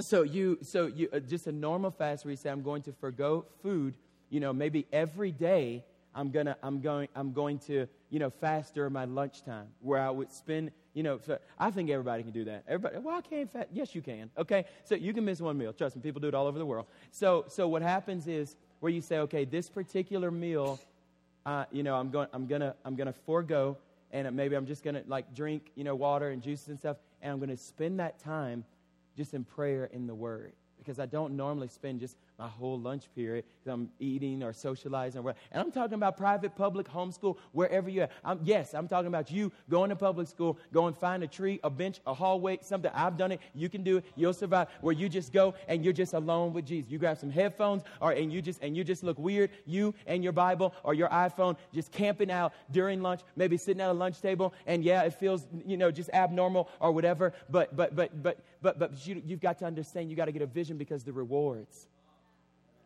[0.00, 2.92] So you so you uh, just a normal fast where you say i'm going to
[2.92, 3.94] forego food
[4.30, 8.74] you know maybe every day i'm gonna i'm going i'm going to you know fast
[8.74, 12.44] during my lunchtime where i would spend you know so i think everybody can do
[12.44, 12.64] that.
[12.66, 14.64] Everybody well i can't fast yes you can okay?
[14.84, 15.72] So you can miss one meal.
[15.72, 16.86] Trust me people do it all over the world.
[17.10, 20.80] So so what happens is where you say okay this particular meal
[21.46, 23.76] uh, you know i'm going i'm gonna i'm gonna forego
[24.10, 27.32] and maybe i'm just gonna like drink you know water and juices and stuff and
[27.32, 28.64] i'm gonna spend that time
[29.18, 30.52] just in prayer in the Word.
[30.78, 35.22] Because I don't normally spend just my whole lunch period because I'm eating or socializing.
[35.22, 38.12] Or and I'm talking about private, public, homeschool, wherever you're at.
[38.24, 41.58] I'm, yes, I'm talking about you going to public school, go and find a tree,
[41.64, 42.92] a bench, a hallway, something.
[42.94, 43.40] I've done it.
[43.54, 44.04] You can do it.
[44.14, 44.68] You'll survive.
[44.82, 46.92] Where you just go and you're just alone with Jesus.
[46.92, 49.50] You grab some headphones or and you just and you just look weird.
[49.66, 53.90] You and your Bible or your iPhone just camping out during lunch, maybe sitting at
[53.90, 54.54] a lunch table.
[54.66, 57.32] And yeah, it feels you know just abnormal or whatever.
[57.50, 60.08] But but but but but but you, you've got to understand.
[60.08, 61.88] You got to get a vision because the rewards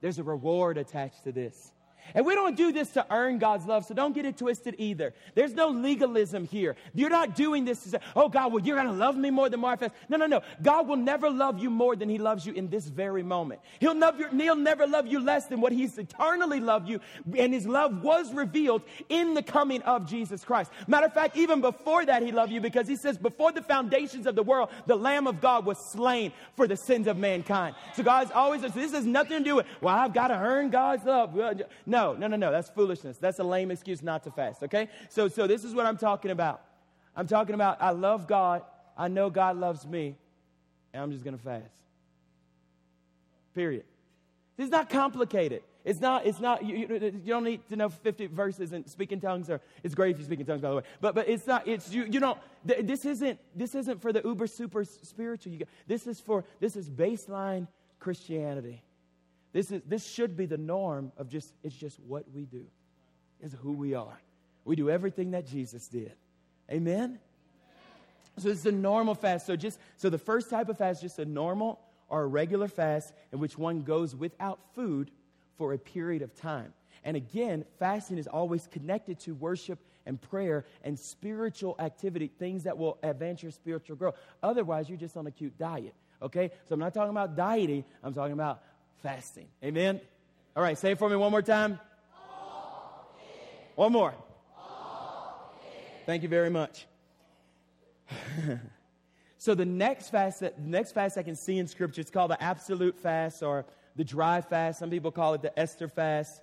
[0.03, 1.73] there's a reward attached to this.
[2.15, 5.15] And we don't do this to earn God's love, so don't get it twisted either.
[5.35, 6.77] There's no legalism here.
[6.95, 9.49] You're not doing this to say, oh, God, well, you're going to love me more
[9.49, 9.91] than Martha.
[10.09, 10.43] No, no, no.
[10.61, 13.61] God will never love you more than He loves you in this very moment.
[13.81, 17.01] He'll, you, he'll never love you less than what He's eternally loved you,
[17.37, 20.71] and His love was revealed in the coming of Jesus Christ.
[20.87, 24.27] Matter of fact, even before that, He loved you because He says, before the foundations
[24.27, 27.75] of the world, the Lamb of God was slain for the sins of mankind.
[27.95, 31.05] So God's always, this has nothing to do with, well, I've got to earn God's
[31.05, 31.35] love.
[31.93, 32.51] No, no, no, no.
[32.51, 33.19] That's foolishness.
[33.19, 34.89] That's a lame excuse not to fast, okay?
[35.11, 36.63] So, so this is what I'm talking about.
[37.15, 38.63] I'm talking about I love God.
[38.97, 40.17] I know God loves me.
[40.95, 41.75] And I'm just going to fast.
[43.55, 43.85] Period.
[44.57, 45.63] It's not complicated.
[45.85, 49.13] It's not, it's not, you, you, you, don't need to know 50 verses and speak
[49.13, 50.83] in tongues, or it's great if you speak in tongues, by the way.
[51.01, 54.47] But, but it's not, it's, you, you don't, this isn't, this isn't for the uber
[54.47, 55.53] super spiritual.
[55.53, 57.67] You, this is for, this is baseline
[57.99, 58.83] Christianity.
[59.53, 62.65] This, is, this should be the norm of just, it's just what we do,
[63.41, 64.21] is who we are.
[64.65, 66.13] We do everything that Jesus did.
[66.71, 67.19] Amen?
[68.39, 69.47] So it's a normal fast.
[69.47, 72.69] So just so the first type of fast is just a normal or a regular
[72.69, 75.11] fast in which one goes without food
[75.59, 76.73] for a period of time.
[77.05, 82.79] And again, fasting is always connected to worship and prayer and spiritual activity, things that
[82.79, 84.17] will advance your spiritual growth.
[84.43, 85.95] Otherwise, you're just on a cute diet.
[86.21, 86.51] Okay?
[86.69, 88.63] So I'm not talking about dieting, I'm talking about
[89.03, 89.47] fasting.
[89.65, 90.01] Amen?
[90.55, 91.79] All right, say it for me one more time.
[93.75, 94.15] One more.
[96.05, 96.87] Thank you very much.
[99.39, 102.43] so the next fast that next fast I can see in scripture it's called the
[102.43, 103.65] absolute fast or
[103.97, 104.81] the dry fast.
[104.81, 106.43] Some people call it the Esther fast.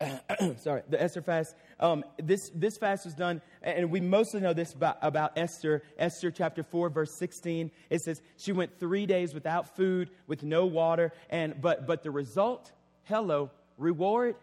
[0.58, 1.54] sorry, the Esther fast.
[1.80, 5.82] Um, this, this fast was done, and we mostly know this about, about Esther.
[5.98, 7.70] Esther chapter 4, verse 16.
[7.90, 12.10] It says, She went three days without food, with no water, and but but the
[12.10, 12.72] result,
[13.04, 14.36] hello, reward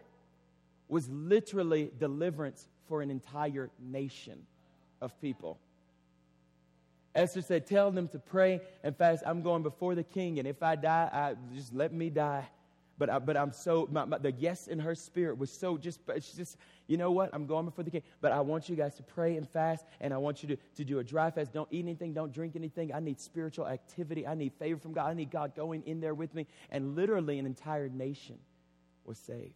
[0.88, 4.46] was literally deliverance for an entire nation
[5.00, 5.58] of people.
[7.14, 9.22] Esther said, Tell them to pray and fast.
[9.26, 12.48] I'm going before the king, and if I die, I, just let me die.
[12.98, 16.00] But, I, but I'm so, my, my, the yes in her spirit was so just,
[16.08, 17.30] it's just, you know what?
[17.32, 18.02] I'm going before the king.
[18.20, 20.84] But I want you guys to pray and fast, and I want you to, to
[20.84, 21.52] do a dry fast.
[21.52, 22.94] Don't eat anything, don't drink anything.
[22.94, 24.26] I need spiritual activity.
[24.26, 25.10] I need favor from God.
[25.10, 26.46] I need God going in there with me.
[26.70, 28.38] And literally, an entire nation
[29.04, 29.54] was saved.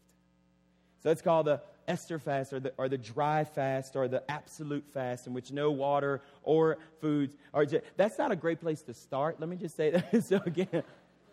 [1.02, 4.84] So it's called the Esther fast or the, or the dry fast or the absolute
[4.92, 7.64] fast in which no water or foods are.
[7.64, 9.38] Just, that's not a great place to start.
[9.38, 10.24] Let me just say that.
[10.24, 10.82] so again,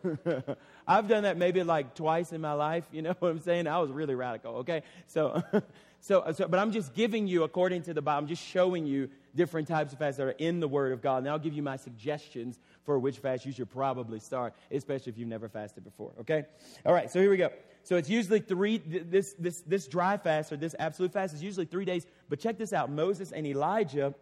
[0.88, 2.86] I've done that maybe like twice in my life.
[2.92, 3.68] You know what I'm saying?
[3.68, 4.84] I was really radical, okay?
[5.08, 5.42] So,
[6.02, 9.10] so, so, but I'm just giving you, according to the Bible, I'm just showing you
[9.36, 11.20] different types of fasts that are in the Word of God.
[11.20, 15.18] And I'll give you my suggestions for which fast you should probably start, especially if
[15.18, 16.44] you've never fasted before, okay?
[16.86, 17.50] All right, so here we go.
[17.84, 21.66] So it's usually three, this, this, this dry fast or this absolute fast is usually
[21.66, 22.06] three days.
[22.30, 24.14] But check this out Moses and Elijah,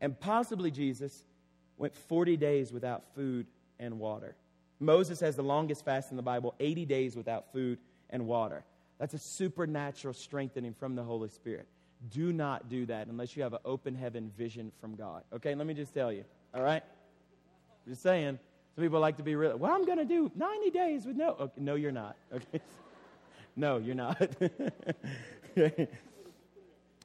[0.00, 1.24] and possibly Jesus,
[1.78, 3.46] went 40 days without food
[3.78, 4.34] and water.
[4.80, 7.78] Moses has the longest fast in the Bible 80 days without food
[8.10, 8.64] and water.
[8.98, 11.66] That's a supernatural strengthening from the Holy Spirit.
[12.10, 15.22] Do not do that unless you have an open heaven vision from God.
[15.32, 16.24] Okay, let me just tell you.
[16.54, 16.82] All right?
[17.88, 18.38] Just saying.
[18.74, 19.56] Some people like to be real.
[19.56, 21.30] Well, I'm going to do 90 days with no.
[21.40, 22.16] Okay, no, you're not.
[22.32, 22.60] Okay.
[23.56, 24.22] No, you're not.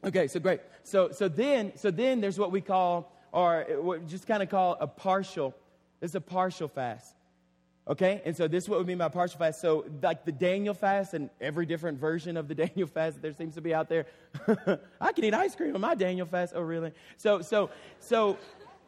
[0.06, 0.60] okay, so great.
[0.84, 4.78] So, so then, so then there's what we call, or what just kind of call
[4.80, 5.56] a partial.
[6.00, 7.16] It's a partial fast.
[7.86, 9.60] Okay, and so this is what would be my partial fast.
[9.60, 13.34] So, like the Daniel fast and every different version of the Daniel fast that there
[13.34, 14.06] seems to be out there.
[15.02, 16.54] I can eat ice cream on my Daniel fast.
[16.56, 16.94] Oh, really?
[17.18, 17.70] So, so,
[18.00, 18.38] so,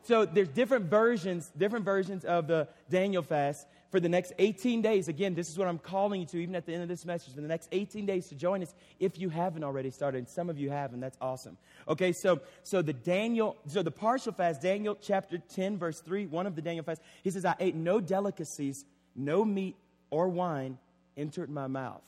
[0.03, 5.07] so there's different versions, different versions of the Daniel fast for the next 18 days.
[5.07, 7.33] Again, this is what I'm calling you to, even at the end of this message,
[7.33, 10.17] for the next 18 days to join us if you haven't already started.
[10.17, 11.57] And some of you have, and that's awesome.
[11.87, 16.45] Okay, so so the Daniel, so the partial fast, Daniel chapter 10, verse 3, one
[16.45, 18.83] of the Daniel fasts, he says, I ate no delicacies,
[19.15, 19.77] no meat
[20.09, 20.77] or wine
[21.15, 22.03] entered my mouth.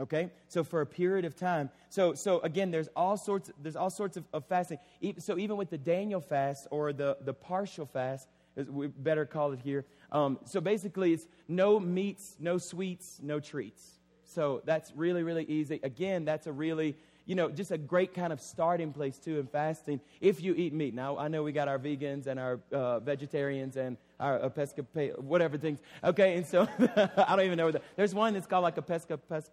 [0.00, 1.70] Okay, so for a period of time.
[1.90, 4.80] So so again, there's all sorts there's all sorts of, of fasting.
[5.18, 8.26] So even with the Daniel fast or the, the partial fast,
[8.68, 9.84] We better call it here.
[10.12, 13.98] Um, so basically, it's no meats, no sweets, no treats.
[14.24, 15.80] So that's really, really easy.
[15.82, 16.96] Again, that's a really
[17.26, 20.72] you know, just a great kind of starting place too in fasting if you eat
[20.72, 20.94] meat.
[20.94, 24.82] Now, I know we got our vegans and our uh, vegetarians and our uh, pesca,
[25.18, 25.80] whatever things.
[26.02, 26.66] Okay, and so
[27.16, 27.72] I don't even know.
[27.96, 29.50] There's one that's called like a pesca, pesca,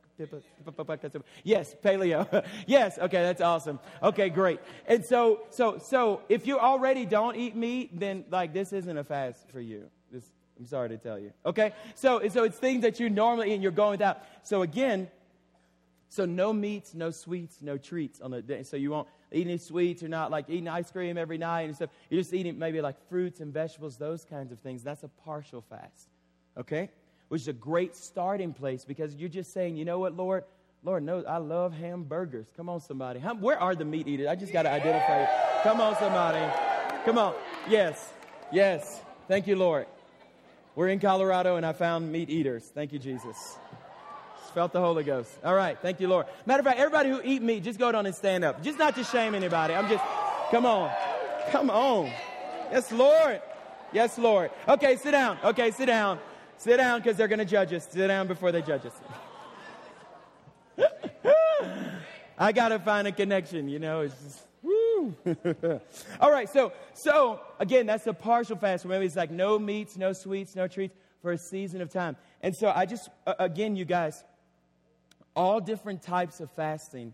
[1.43, 2.45] yes, paleo.
[2.68, 3.80] yes, okay, that's awesome.
[4.01, 4.60] Okay, great.
[4.88, 9.03] And so, so, so if you already don't eat meat, then like this isn't a
[9.03, 9.89] fast for you.
[10.60, 11.32] I'm sorry to tell you.
[11.45, 14.24] Okay, so so it's things that you normally eat and you're going without.
[14.43, 15.10] So again
[16.10, 18.64] so no meats, no sweets, no treats on the day.
[18.64, 21.76] So you won't eat any sweets or not like eating ice cream every night and
[21.76, 21.91] stuff.
[22.10, 24.84] You're just eating maybe like fruits and vegetables, those kinds of things.
[24.84, 26.10] That's a partial fast.
[26.57, 26.89] Okay?
[27.28, 30.45] Which is a great starting place because you're just saying, you know what, Lord?
[30.82, 32.47] Lord knows I love hamburgers.
[32.57, 33.20] Come on, somebody.
[33.20, 34.28] How, where are the meat eaters?
[34.28, 35.28] I just got to identify.
[35.62, 36.43] Come on, somebody.
[37.05, 37.36] Come on.
[37.70, 38.14] Yes.
[38.51, 39.01] Yes.
[39.28, 39.86] Thank you, Lord.
[40.76, 42.63] We're in Colorado and I found meat eaters.
[42.63, 43.57] Thank you, Jesus.
[44.53, 45.32] Felt the Holy Ghost.
[45.43, 45.78] All right.
[45.80, 46.26] Thank you, Lord.
[46.45, 48.63] Matter of fact, everybody who eat meat, just go down and stand up.
[48.63, 49.74] Just not to shame anybody.
[49.74, 50.03] I'm just,
[50.51, 50.91] come on.
[51.51, 52.11] Come on.
[52.72, 53.41] Yes, Lord.
[53.91, 54.51] Yes, Lord.
[54.67, 55.38] Okay, sit down.
[55.43, 56.20] Okay, sit down.
[56.57, 57.88] Sit down because they're going to judge us.
[57.89, 58.93] Sit down before they judge us.
[62.38, 64.01] I got to find a connection, you know.
[64.01, 64.39] It's just,
[66.20, 68.84] All right, so so again, that's a partial fast.
[68.84, 72.16] Remember, it's like no meats, no sweets, no treats for a season of time.
[72.41, 74.24] And so I just again, you guys,
[75.36, 77.14] all different types of fasting.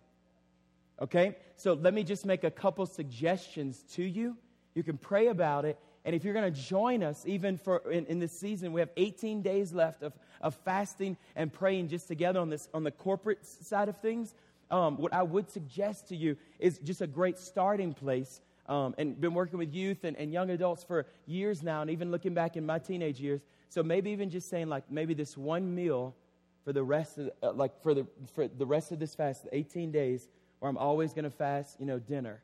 [1.02, 1.36] Okay?
[1.58, 4.38] So let me just make a couple suggestions to you.
[4.74, 5.80] You can pray about it.
[6.04, 8.89] And if you're going to join us, even for in, in, this season, we have
[8.96, 13.43] 18 days left of, of fasting and praying just together on this on the corporate
[13.46, 14.36] side of things.
[14.72, 18.41] Um, what I would suggest to you is just a great starting place.
[18.68, 22.09] Um, and been working with youth and, and young adults for years now, and even
[22.09, 23.41] looking back in my teenage years.
[23.70, 26.16] So maybe even just saying like maybe this one meal
[26.63, 29.55] for the rest of uh, like for the for the rest of this fast, the
[29.55, 30.28] 18 days,
[30.61, 32.41] or I'm always going to fast, you know, dinner,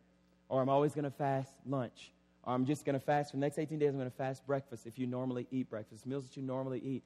[0.47, 2.11] or I'm always going to fast lunch,
[2.43, 3.89] or I'm just going to fast for the next 18 days.
[3.89, 7.03] I'm going to fast breakfast if you normally eat breakfast, meals that you normally eat.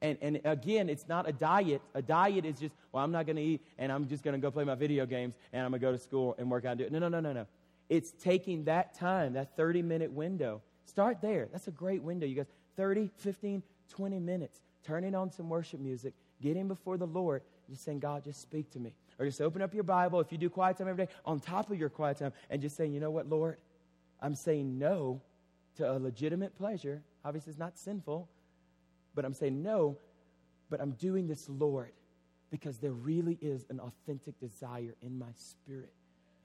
[0.00, 1.82] And, and again, it's not a diet.
[1.94, 4.40] A diet is just, well, I'm not going to eat and I'm just going to
[4.40, 6.72] go play my video games and I'm going to go to school and work out
[6.72, 6.92] and do it.
[6.92, 7.46] No, no, no, no, no.
[7.88, 10.62] It's taking that time, that 30 minute window.
[10.84, 11.48] Start there.
[11.50, 12.26] That's a great window.
[12.26, 12.46] You guys,
[12.76, 14.60] 30, 15, 20 minutes.
[14.84, 18.78] Turning on some worship music getting before the Lord, just saying, God, just speak to
[18.78, 18.92] me.
[19.18, 21.70] Or just open up your Bible if you do quiet time every day, on top
[21.70, 23.56] of your quiet time, and just saying, you know what, Lord,
[24.20, 25.20] I'm saying no
[25.76, 27.02] to a legitimate pleasure.
[27.24, 28.28] Obviously, it's not sinful,
[29.14, 29.96] but I'm saying no,
[30.70, 31.92] but I'm doing this, Lord,
[32.50, 35.92] because there really is an authentic desire in my spirit,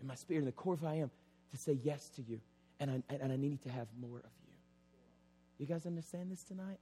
[0.01, 1.11] in my spirit, in the core of who I am,
[1.51, 2.39] to say yes to you.
[2.79, 4.53] And I, and I need to have more of you.
[5.59, 6.79] You guys understand this tonight?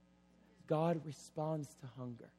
[0.66, 2.30] God responds to hunger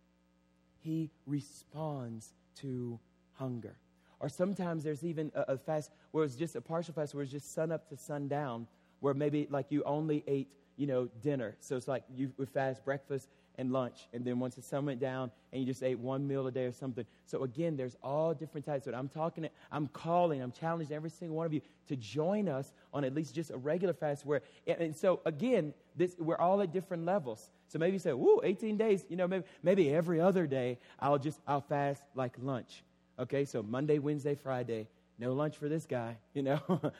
[0.84, 3.00] he responds to
[3.34, 3.76] hunger.
[4.20, 7.32] Or sometimes there's even a, a, fast where it's just a partial fast where it's
[7.32, 8.68] just sun up to sundown,
[9.00, 11.56] where maybe like you only ate, you know, dinner.
[11.60, 15.00] So it's like you would fast breakfast and lunch, and then once the sun went
[15.00, 17.06] down, and you just ate one meal a day or something.
[17.26, 18.86] So again, there's all different types.
[18.86, 22.74] But I'm talking, I'm calling, I'm challenging every single one of you to join us
[22.94, 24.26] on at least just a regular fast.
[24.26, 27.52] Where, and so again, this, we're all at different levels.
[27.68, 31.20] So maybe you say, "Woo, 18 days." You know, maybe maybe every other day I'll
[31.20, 32.84] just I'll fast like lunch.
[33.20, 34.88] Okay, so Monday, Wednesday, Friday,
[35.20, 36.18] no lunch for this guy.
[36.34, 36.92] You know.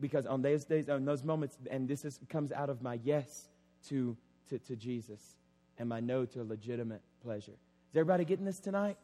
[0.00, 3.48] Because on those days, on those moments, and this is, comes out of my yes
[3.88, 4.16] to
[4.50, 5.20] to, to Jesus
[5.78, 7.52] and my no to a legitimate pleasure.
[7.52, 8.96] Is everybody getting this tonight?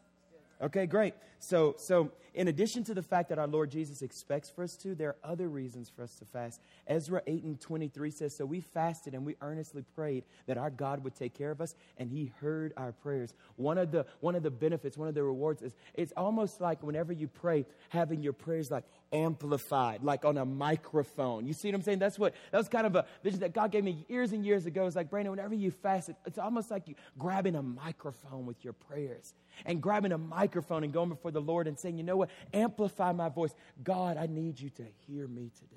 [0.62, 1.14] Okay, great.
[1.38, 4.94] So, so in addition to the fact that our Lord Jesus expects for us to,
[4.94, 6.60] there are other reasons for us to fast.
[6.86, 11.02] Ezra 8 and 23 says, So we fasted and we earnestly prayed that our God
[11.02, 13.32] would take care of us, and he heard our prayers.
[13.56, 16.82] One of the, one of the benefits, one of the rewards is it's almost like
[16.82, 21.46] whenever you pray, having your prayers like amplified, like on a microphone.
[21.46, 21.98] You see what I'm saying?
[21.98, 24.66] That's what, that was kind of a vision that God gave me years and years
[24.66, 24.86] ago.
[24.86, 28.72] It's like, Brandon, whenever you fast, it's almost like you grabbing a microphone with your
[28.72, 29.34] prayers
[29.66, 32.30] and grabbing a microphone and going before the Lord and saying, you know what?
[32.52, 33.54] Amplify my voice.
[33.82, 35.76] God, I need you to hear me today.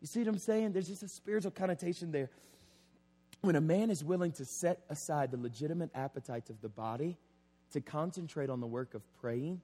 [0.00, 0.72] You see what I'm saying?
[0.72, 2.30] There's just a spiritual connotation there.
[3.42, 7.18] When a man is willing to set aside the legitimate appetites of the body
[7.72, 9.60] to concentrate on the work of praying,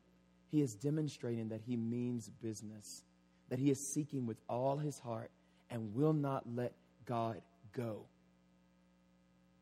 [0.51, 3.03] he is demonstrating that he means business,
[3.49, 5.30] that he is seeking with all his heart
[5.70, 6.72] and will not let
[7.05, 7.40] God
[7.72, 8.03] go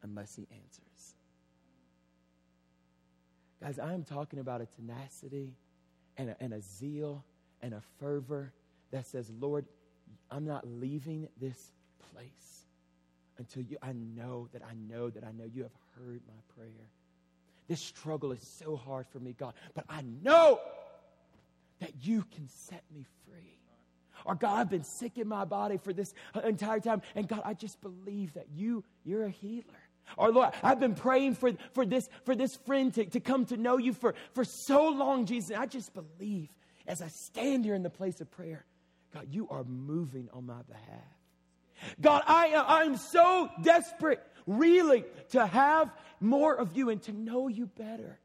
[0.03, 1.15] unless he answers.
[3.63, 5.55] Guys, I am talking about a tenacity
[6.19, 7.25] and a, and a zeal
[7.63, 8.53] and a fervor
[8.91, 9.65] that says, Lord,
[10.31, 11.73] I'm not leaving this
[12.13, 12.67] place
[13.39, 16.91] until you, I know that I know that I know you have heard my prayer.
[17.69, 20.61] This struggle is so hard for me, God, but I know
[21.81, 23.59] that you can set me free.
[24.25, 27.55] Or God, I've been sick in my body for this entire time, and God, I
[27.55, 29.65] just believe that you, you're a healer.
[30.17, 33.57] Or Lord, I've been praying for, for this for this friend to, to come to
[33.57, 35.51] know you for, for so long, Jesus.
[35.51, 36.51] And I just believe
[36.87, 38.65] as I stand here in the place of prayer,
[39.13, 41.15] God, you are moving on my behalf.
[42.01, 45.91] God, I, am, I'm so desperate, really, to have
[46.21, 48.19] more of you and to know you better.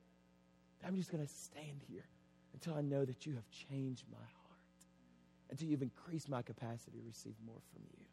[0.86, 2.06] I'm just going to stand here
[2.54, 4.86] until I know that you have changed my heart,
[5.52, 8.06] until you've increased my capacity to receive more from you.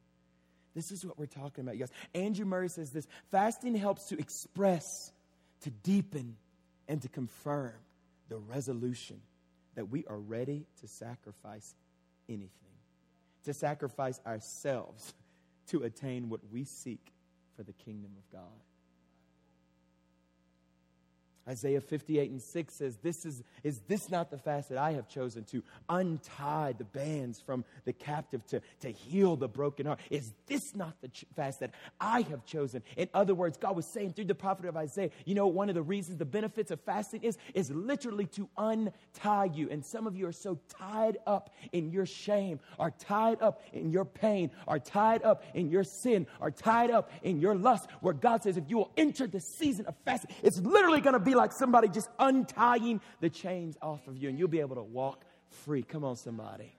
[0.74, 1.92] This is what we're talking about, you guys.
[2.14, 4.84] Andrew Murray says this fasting helps to express,
[5.62, 6.36] to deepen,
[6.86, 7.72] and to confirm
[8.28, 9.20] the resolution
[9.74, 11.74] that we are ready to sacrifice
[12.28, 12.50] anything,
[13.44, 15.14] to sacrifice ourselves
[15.68, 17.00] to attain what we seek
[17.56, 18.75] for the kingdom of God.
[21.48, 25.08] Isaiah 58 and 6 says, this is, is this not the fast that I have
[25.08, 30.00] chosen to untie the bands from the captive, to, to heal the broken heart?
[30.10, 32.82] Is this not the ch- fast that I have chosen?
[32.96, 35.76] In other words, God was saying through the prophet of Isaiah, you know, one of
[35.76, 39.68] the reasons, the benefits of fasting is, is literally to untie you.
[39.70, 43.92] And some of you are so tied up in your shame, are tied up in
[43.92, 48.14] your pain, are tied up in your sin, are tied up in your lust, where
[48.14, 51.35] God says, if you will enter the season of fasting, it's literally going to be
[51.36, 55.24] like somebody just untying the chains off of you, and you'll be able to walk
[55.64, 55.82] free.
[55.82, 56.72] Come on, somebody.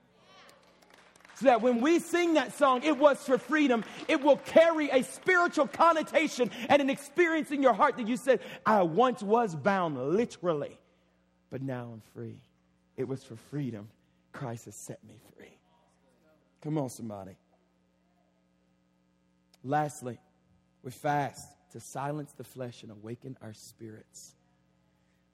[1.36, 5.04] So that when we sing that song, it was for freedom, it will carry a
[5.04, 10.14] spiritual connotation and an experience in your heart that you said, I once was bound,
[10.14, 10.80] literally,
[11.52, 12.42] but now I'm free.
[12.96, 13.88] It was for freedom.
[14.34, 15.56] Christ has set me free.
[16.64, 17.38] Come on, somebody.
[19.64, 20.18] Lastly,
[20.82, 24.34] we fast to silence the flesh and awaken our spirits.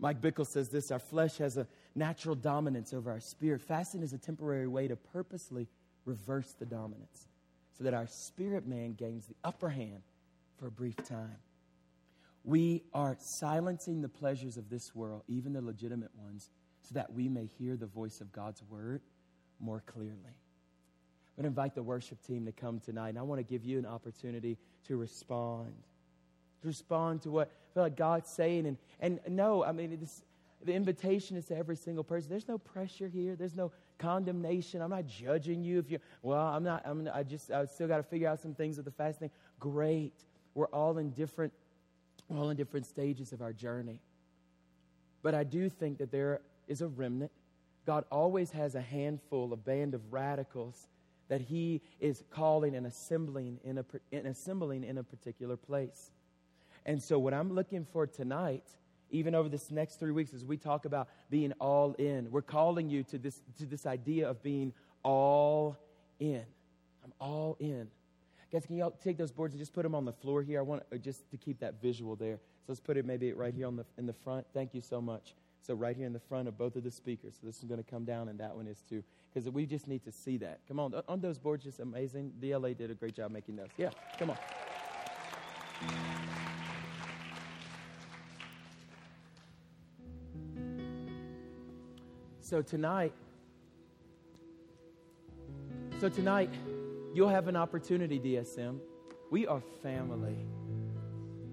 [0.03, 3.61] Mike Bickle says this our flesh has a natural dominance over our spirit.
[3.61, 5.69] Fasting is a temporary way to purposely
[6.03, 7.29] reverse the dominance
[7.77, 10.01] so that our spirit man gains the upper hand
[10.59, 11.37] for a brief time.
[12.43, 16.49] We are silencing the pleasures of this world, even the legitimate ones,
[16.81, 19.01] so that we may hear the voice of God's word
[19.61, 20.11] more clearly.
[20.17, 23.63] I'm going to invite the worship team to come tonight, and I want to give
[23.63, 25.73] you an opportunity to respond
[26.65, 28.65] respond to what feel like God's saying.
[28.67, 30.07] And, and no, I mean,
[30.63, 32.29] the invitation is to every single person.
[32.29, 33.35] There's no pressure here.
[33.35, 34.81] There's no condemnation.
[34.81, 37.97] I'm not judging you if you, well, I'm not, I'm, I just, I still got
[37.97, 39.29] to figure out some things with the fasting.
[39.59, 40.13] Great.
[40.55, 41.53] We're all in different,
[42.27, 43.99] we're all in different stages of our journey.
[45.21, 47.31] But I do think that there is a remnant.
[47.85, 50.87] God always has a handful, a band of radicals
[51.29, 56.11] that He is calling and assembling in a, in assembling in a particular place.
[56.85, 58.63] And so, what I'm looking for tonight,
[59.09, 62.89] even over this next three weeks, as we talk about being all in, we're calling
[62.89, 64.73] you to this, to this idea of being
[65.03, 65.77] all
[66.19, 66.43] in.
[67.03, 67.87] I'm all in.
[68.51, 70.59] Guys, can y'all take those boards and just put them on the floor here?
[70.59, 72.37] I want uh, just to keep that visual there.
[72.37, 74.45] So let's put it maybe right here on the, in the front.
[74.53, 75.33] Thank you so much.
[75.61, 77.35] So right here in the front of both of the speakers.
[77.39, 79.03] So this is going to come down, and that one is too,
[79.33, 80.59] because we just need to see that.
[80.67, 82.33] Come on, on those boards, just amazing.
[82.41, 83.69] DLA did a great job making those.
[83.77, 84.37] Yeah, come on.
[92.43, 93.13] So tonight,
[96.01, 96.49] so tonight,
[97.13, 98.79] you'll have an opportunity, DSM.
[99.31, 100.35] We are family.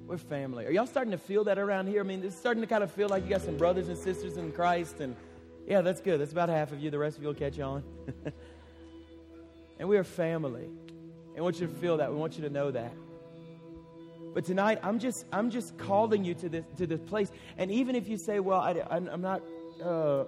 [0.09, 0.67] We're family.
[0.67, 2.01] Are y'all starting to feel that around here?
[2.01, 4.37] I mean, it's starting to kind of feel like you got some brothers and sisters
[4.37, 5.15] in Christ, and
[5.65, 6.21] yeah, that's good.
[6.21, 6.91] That's about half of you.
[6.91, 7.85] The rest of you will catch on.
[9.79, 10.65] and we are family.
[10.65, 12.11] And I want you to feel that.
[12.11, 12.93] We want you to know that.
[14.35, 17.31] But tonight, I'm just, I'm just calling you to this, to this place.
[17.59, 19.41] And even if you say, well, I, am not,
[19.81, 20.25] uh,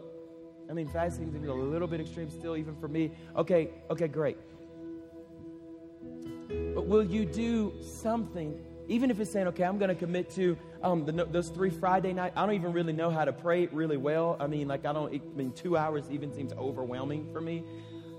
[0.73, 3.13] I mean, fasting is a little bit extreme still, even for me.
[3.37, 4.39] Okay, okay, great.
[6.75, 8.59] But will you do something,
[8.89, 12.15] even if it's saying, okay, I'm going to commit to um, the, those three Friday
[12.15, 12.33] nights?
[12.39, 14.39] I don't even really know how to pray really well.
[14.41, 17.65] I mean, like, I don't, I mean, two hours even seems overwhelming for me.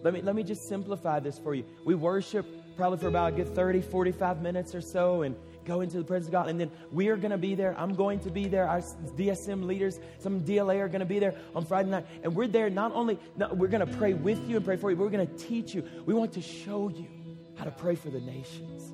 [0.03, 1.65] Let me, let me just simplify this for you.
[1.85, 2.45] We worship
[2.75, 6.27] probably for about a good 30, 45 minutes or so, and go into the presence
[6.27, 6.49] of God.
[6.49, 7.75] And then we are going to be there.
[7.77, 8.67] I'm going to be there.
[8.67, 12.05] Our DSM leaders, some DLA are going to be there on Friday night.
[12.23, 13.17] And we're there not only,
[13.53, 15.83] we're going to pray with you and pray for you, we're going to teach you.
[16.05, 17.07] We want to show you
[17.55, 18.93] how to pray for the nations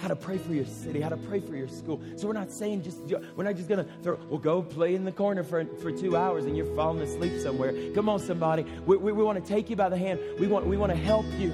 [0.00, 2.00] how to pray for your city, how to pray for your school.
[2.16, 2.98] So we're not saying just,
[3.36, 6.16] we're not just going to throw, well, go play in the corner for, for two
[6.16, 7.74] hours and you're falling asleep somewhere.
[7.94, 8.64] Come on, somebody.
[8.86, 10.18] We, we, we want to take you by the hand.
[10.38, 11.52] We want, we want to help you.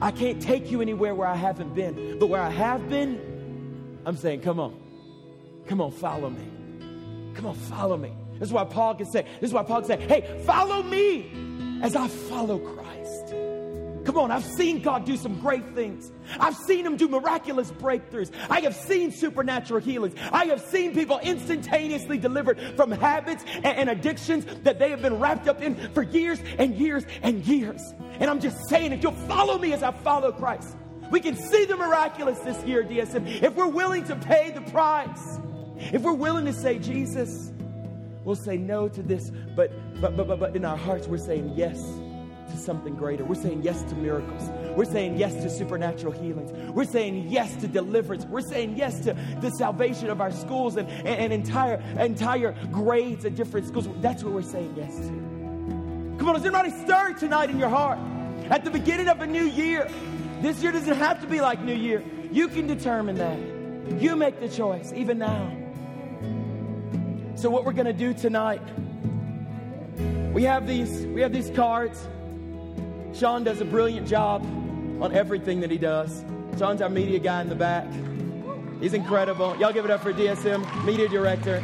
[0.00, 2.18] I can't take you anywhere where I haven't been.
[2.18, 4.78] But where I have been, I'm saying, come on.
[5.66, 7.32] Come on, follow me.
[7.34, 8.12] Come on, follow me.
[8.38, 11.80] This is why Paul can say, this is why Paul can say, hey, follow me
[11.82, 13.34] as I follow Christ.
[14.06, 16.12] Come on, I've seen God do some great things.
[16.38, 18.30] I've seen Him do miraculous breakthroughs.
[18.48, 20.14] I have seen supernatural healings.
[20.32, 25.48] I have seen people instantaneously delivered from habits and, addictions that they have been wrapped
[25.48, 27.80] up in for years and years and years.
[28.20, 30.76] And I'm just saying, if you'll follow me as I follow Christ,
[31.10, 35.38] we can see the miraculous this year, DSM, if we're willing to pay the price.
[35.78, 37.52] If we're willing to say, Jesus,
[38.24, 41.52] we'll say no to this, but but but but, but in our hearts we're saying
[41.56, 41.80] yes
[42.50, 43.24] to something greater.
[43.24, 44.50] We're saying yes to miracles.
[44.76, 46.52] We're saying yes to supernatural healings.
[46.72, 48.24] We're saying yes to deliverance.
[48.26, 53.24] We're saying yes to the salvation of our schools and, and, and entire entire grades
[53.24, 53.88] at different schools.
[54.00, 56.16] That's what we're saying yes to.
[56.18, 57.98] Come on, is anybody stirred tonight in your heart?
[58.50, 59.88] At the beginning of a new year.
[60.40, 62.04] This year doesn't have to be like New Year.
[62.30, 63.38] You can determine that.
[64.00, 65.50] You make the choice, even now.
[67.36, 68.62] So what we're going to do tonight,
[70.32, 72.06] we have these we have these cards.
[73.18, 74.42] Sean does a brilliant job
[75.00, 76.22] on everything that he does.
[76.58, 77.86] Sean's our media guy in the back.
[78.80, 79.56] He's incredible.
[79.56, 81.62] Y'all give it up for DSM, media director.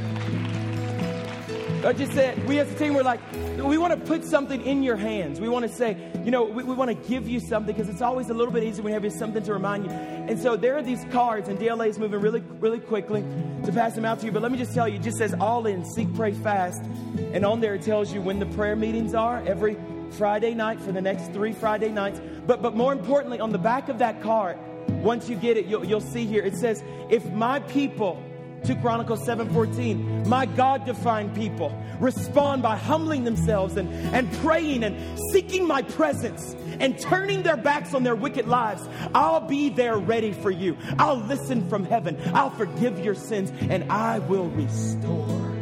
[1.84, 3.20] I just said, we as a team, we're like,
[3.58, 5.40] we want to put something in your hands.
[5.40, 8.00] We want to say, you know, we, we want to give you something because it's
[8.00, 9.90] always a little bit easier when you have something to remind you.
[9.90, 13.22] And so there are these cards, and DLA is moving really, really quickly
[13.64, 14.32] to pass them out to you.
[14.32, 16.82] But let me just tell you, it just says all in, seek, pray, fast.
[17.32, 19.76] And on there, it tells you when the prayer meetings are every
[20.12, 22.20] Friday night for the next three Friday nights.
[22.46, 24.58] But, but more importantly, on the back of that card,
[24.88, 28.22] once you get it, you'll, you'll see here, it says, if my people
[28.64, 30.26] 2 Chronicles 7:14.
[30.26, 36.98] My God-defined people respond by humbling themselves and, and praying and seeking my presence and
[36.98, 38.88] turning their backs on their wicked lives.
[39.14, 40.76] I'll be there ready for you.
[40.98, 42.20] I'll listen from heaven.
[42.34, 45.52] I'll forgive your sins and I will restore.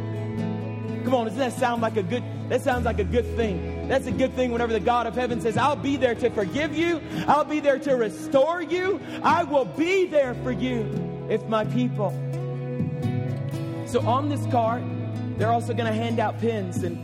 [1.03, 3.70] Come on, doesn't that sound like a good that sounds like a good thing.
[3.87, 6.75] That's a good thing whenever the God of heaven says, I'll be there to forgive
[6.75, 11.65] you, I'll be there to restore you, I will be there for you if my
[11.65, 12.15] people
[13.91, 14.83] so on this card,
[15.37, 16.81] they're also going to hand out pins.
[16.81, 16.97] And,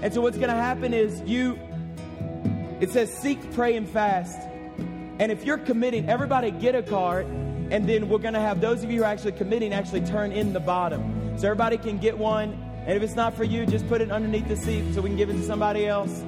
[0.00, 1.58] and so what's going to happen is you,
[2.80, 4.38] it says seek, pray, and fast.
[5.18, 7.26] And if you're committing, everybody get a card.
[7.26, 10.30] And then we're going to have those of you who are actually committing actually turn
[10.30, 11.36] in the bottom.
[11.36, 12.52] So everybody can get one.
[12.86, 15.16] And if it's not for you, just put it underneath the seat so we can
[15.16, 16.22] give it to somebody else.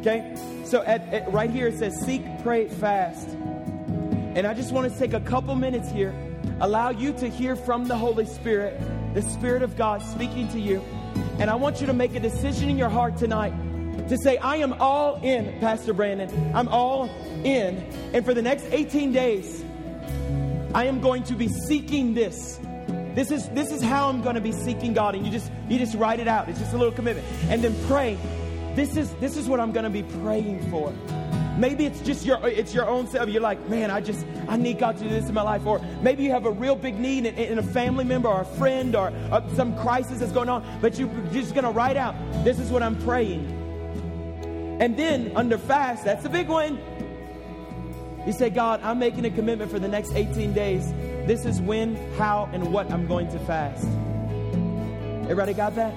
[0.00, 0.36] Okay?
[0.64, 3.28] So at, at, right here it says seek, pray, fast.
[3.28, 6.14] And I just want to take a couple minutes here
[6.60, 8.80] allow you to hear from the Holy Spirit,
[9.14, 10.82] the Spirit of God speaking to you.
[11.38, 13.52] And I want you to make a decision in your heart tonight
[14.08, 16.52] to say, I am all in, Pastor Brandon.
[16.54, 17.10] I'm all
[17.44, 17.76] in.
[18.12, 19.64] And for the next 18 days,
[20.74, 22.60] I am going to be seeking this.
[23.14, 25.14] This is this is how I'm going to be seeking God.
[25.14, 26.48] And you just you just write it out.
[26.48, 27.26] It's just a little commitment.
[27.48, 28.18] And then pray.
[28.74, 30.92] This is this is what I'm going to be praying for.
[31.56, 33.28] Maybe it's just your it's your own self.
[33.28, 35.64] You're like, man, I just I need God to do this in my life.
[35.64, 38.44] Or maybe you have a real big need in, in a family member or a
[38.44, 40.64] friend or uh, some crisis that's going on.
[40.80, 43.62] But you, you're just gonna write out, this is what I'm praying.
[44.80, 46.80] And then under fast, that's the big one.
[48.26, 50.92] You say, God, I'm making a commitment for the next 18 days.
[51.26, 53.86] This is when, how, and what I'm going to fast.
[55.24, 55.94] Everybody got that?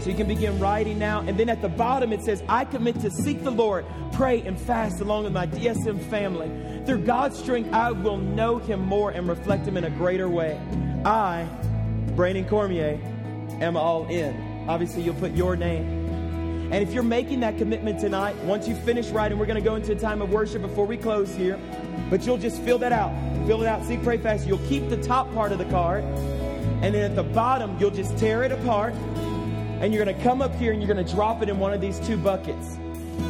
[0.00, 1.20] So you can begin writing now.
[1.20, 4.60] And then at the bottom it says, I commit to seek the Lord, pray, and
[4.60, 6.84] fast along with my DSM family.
[6.86, 10.60] Through God's strength, I will know Him more and reflect Him in a greater way.
[11.04, 11.48] I,
[12.14, 13.00] Brandon Cormier,
[13.60, 14.68] am all in.
[14.68, 16.05] Obviously, you'll put your name.
[16.70, 19.76] And if you're making that commitment tonight, once you finish writing, we're going to go
[19.76, 21.58] into a time of worship before we close here.
[22.10, 23.12] But you'll just fill that out.
[23.46, 23.84] Fill it out.
[23.84, 24.46] Seek, pray, fast.
[24.46, 26.04] You'll keep the top part of the card.
[26.04, 28.94] And then at the bottom, you'll just tear it apart
[29.80, 31.74] and you're going to come up here and you're going to drop it in one
[31.74, 32.76] of these two buckets.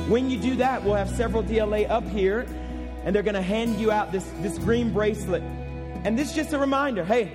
[0.09, 2.47] When you do that, we'll have several DLA up here,
[3.05, 5.43] and they're going to hand you out this, this green bracelet.
[6.05, 7.33] And this is just a reminder hey,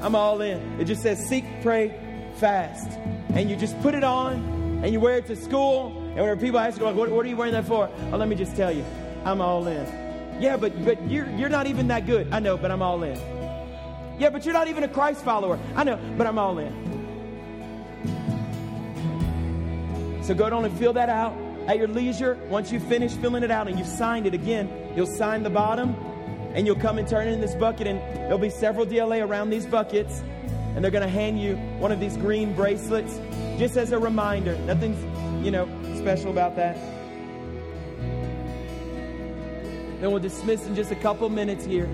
[0.00, 0.80] I'm all in.
[0.80, 1.98] It just says seek, pray,
[2.36, 2.88] fast.
[3.34, 5.96] And you just put it on, and you wear it to school.
[5.96, 7.88] And whenever people ask you, like, what, what are you wearing that for?
[8.12, 8.84] Oh, let me just tell you,
[9.24, 9.86] I'm all in.
[10.40, 12.32] Yeah, but, but you're, you're not even that good.
[12.32, 13.16] I know, but I'm all in.
[14.18, 15.58] Yeah, but you're not even a Christ follower.
[15.76, 16.90] I know, but I'm all in.
[20.22, 22.38] So go down and fill that out at your leisure.
[22.48, 25.94] Once you finish filling it out and you've signed it again, you'll sign the bottom
[26.54, 27.86] and you'll come and turn it in this bucket.
[27.86, 30.22] And there'll be several DLA around these buckets.
[30.74, 33.20] And they're going to hand you one of these green bracelets
[33.58, 34.56] just as a reminder.
[34.60, 35.02] Nothing's,
[35.44, 36.76] you know, special about that.
[40.00, 41.88] Then we'll dismiss in just a couple minutes here.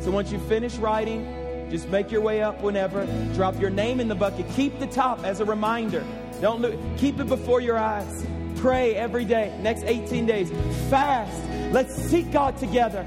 [0.00, 3.04] So once you finish writing, just make your way up whenever.
[3.34, 4.46] Drop your name in the bucket.
[4.56, 6.04] Keep the top as a reminder.
[6.40, 8.26] Don't look, keep it before your eyes.
[8.56, 10.50] Pray every day, next 18 days.
[10.88, 11.42] Fast.
[11.72, 13.06] Let's seek God together.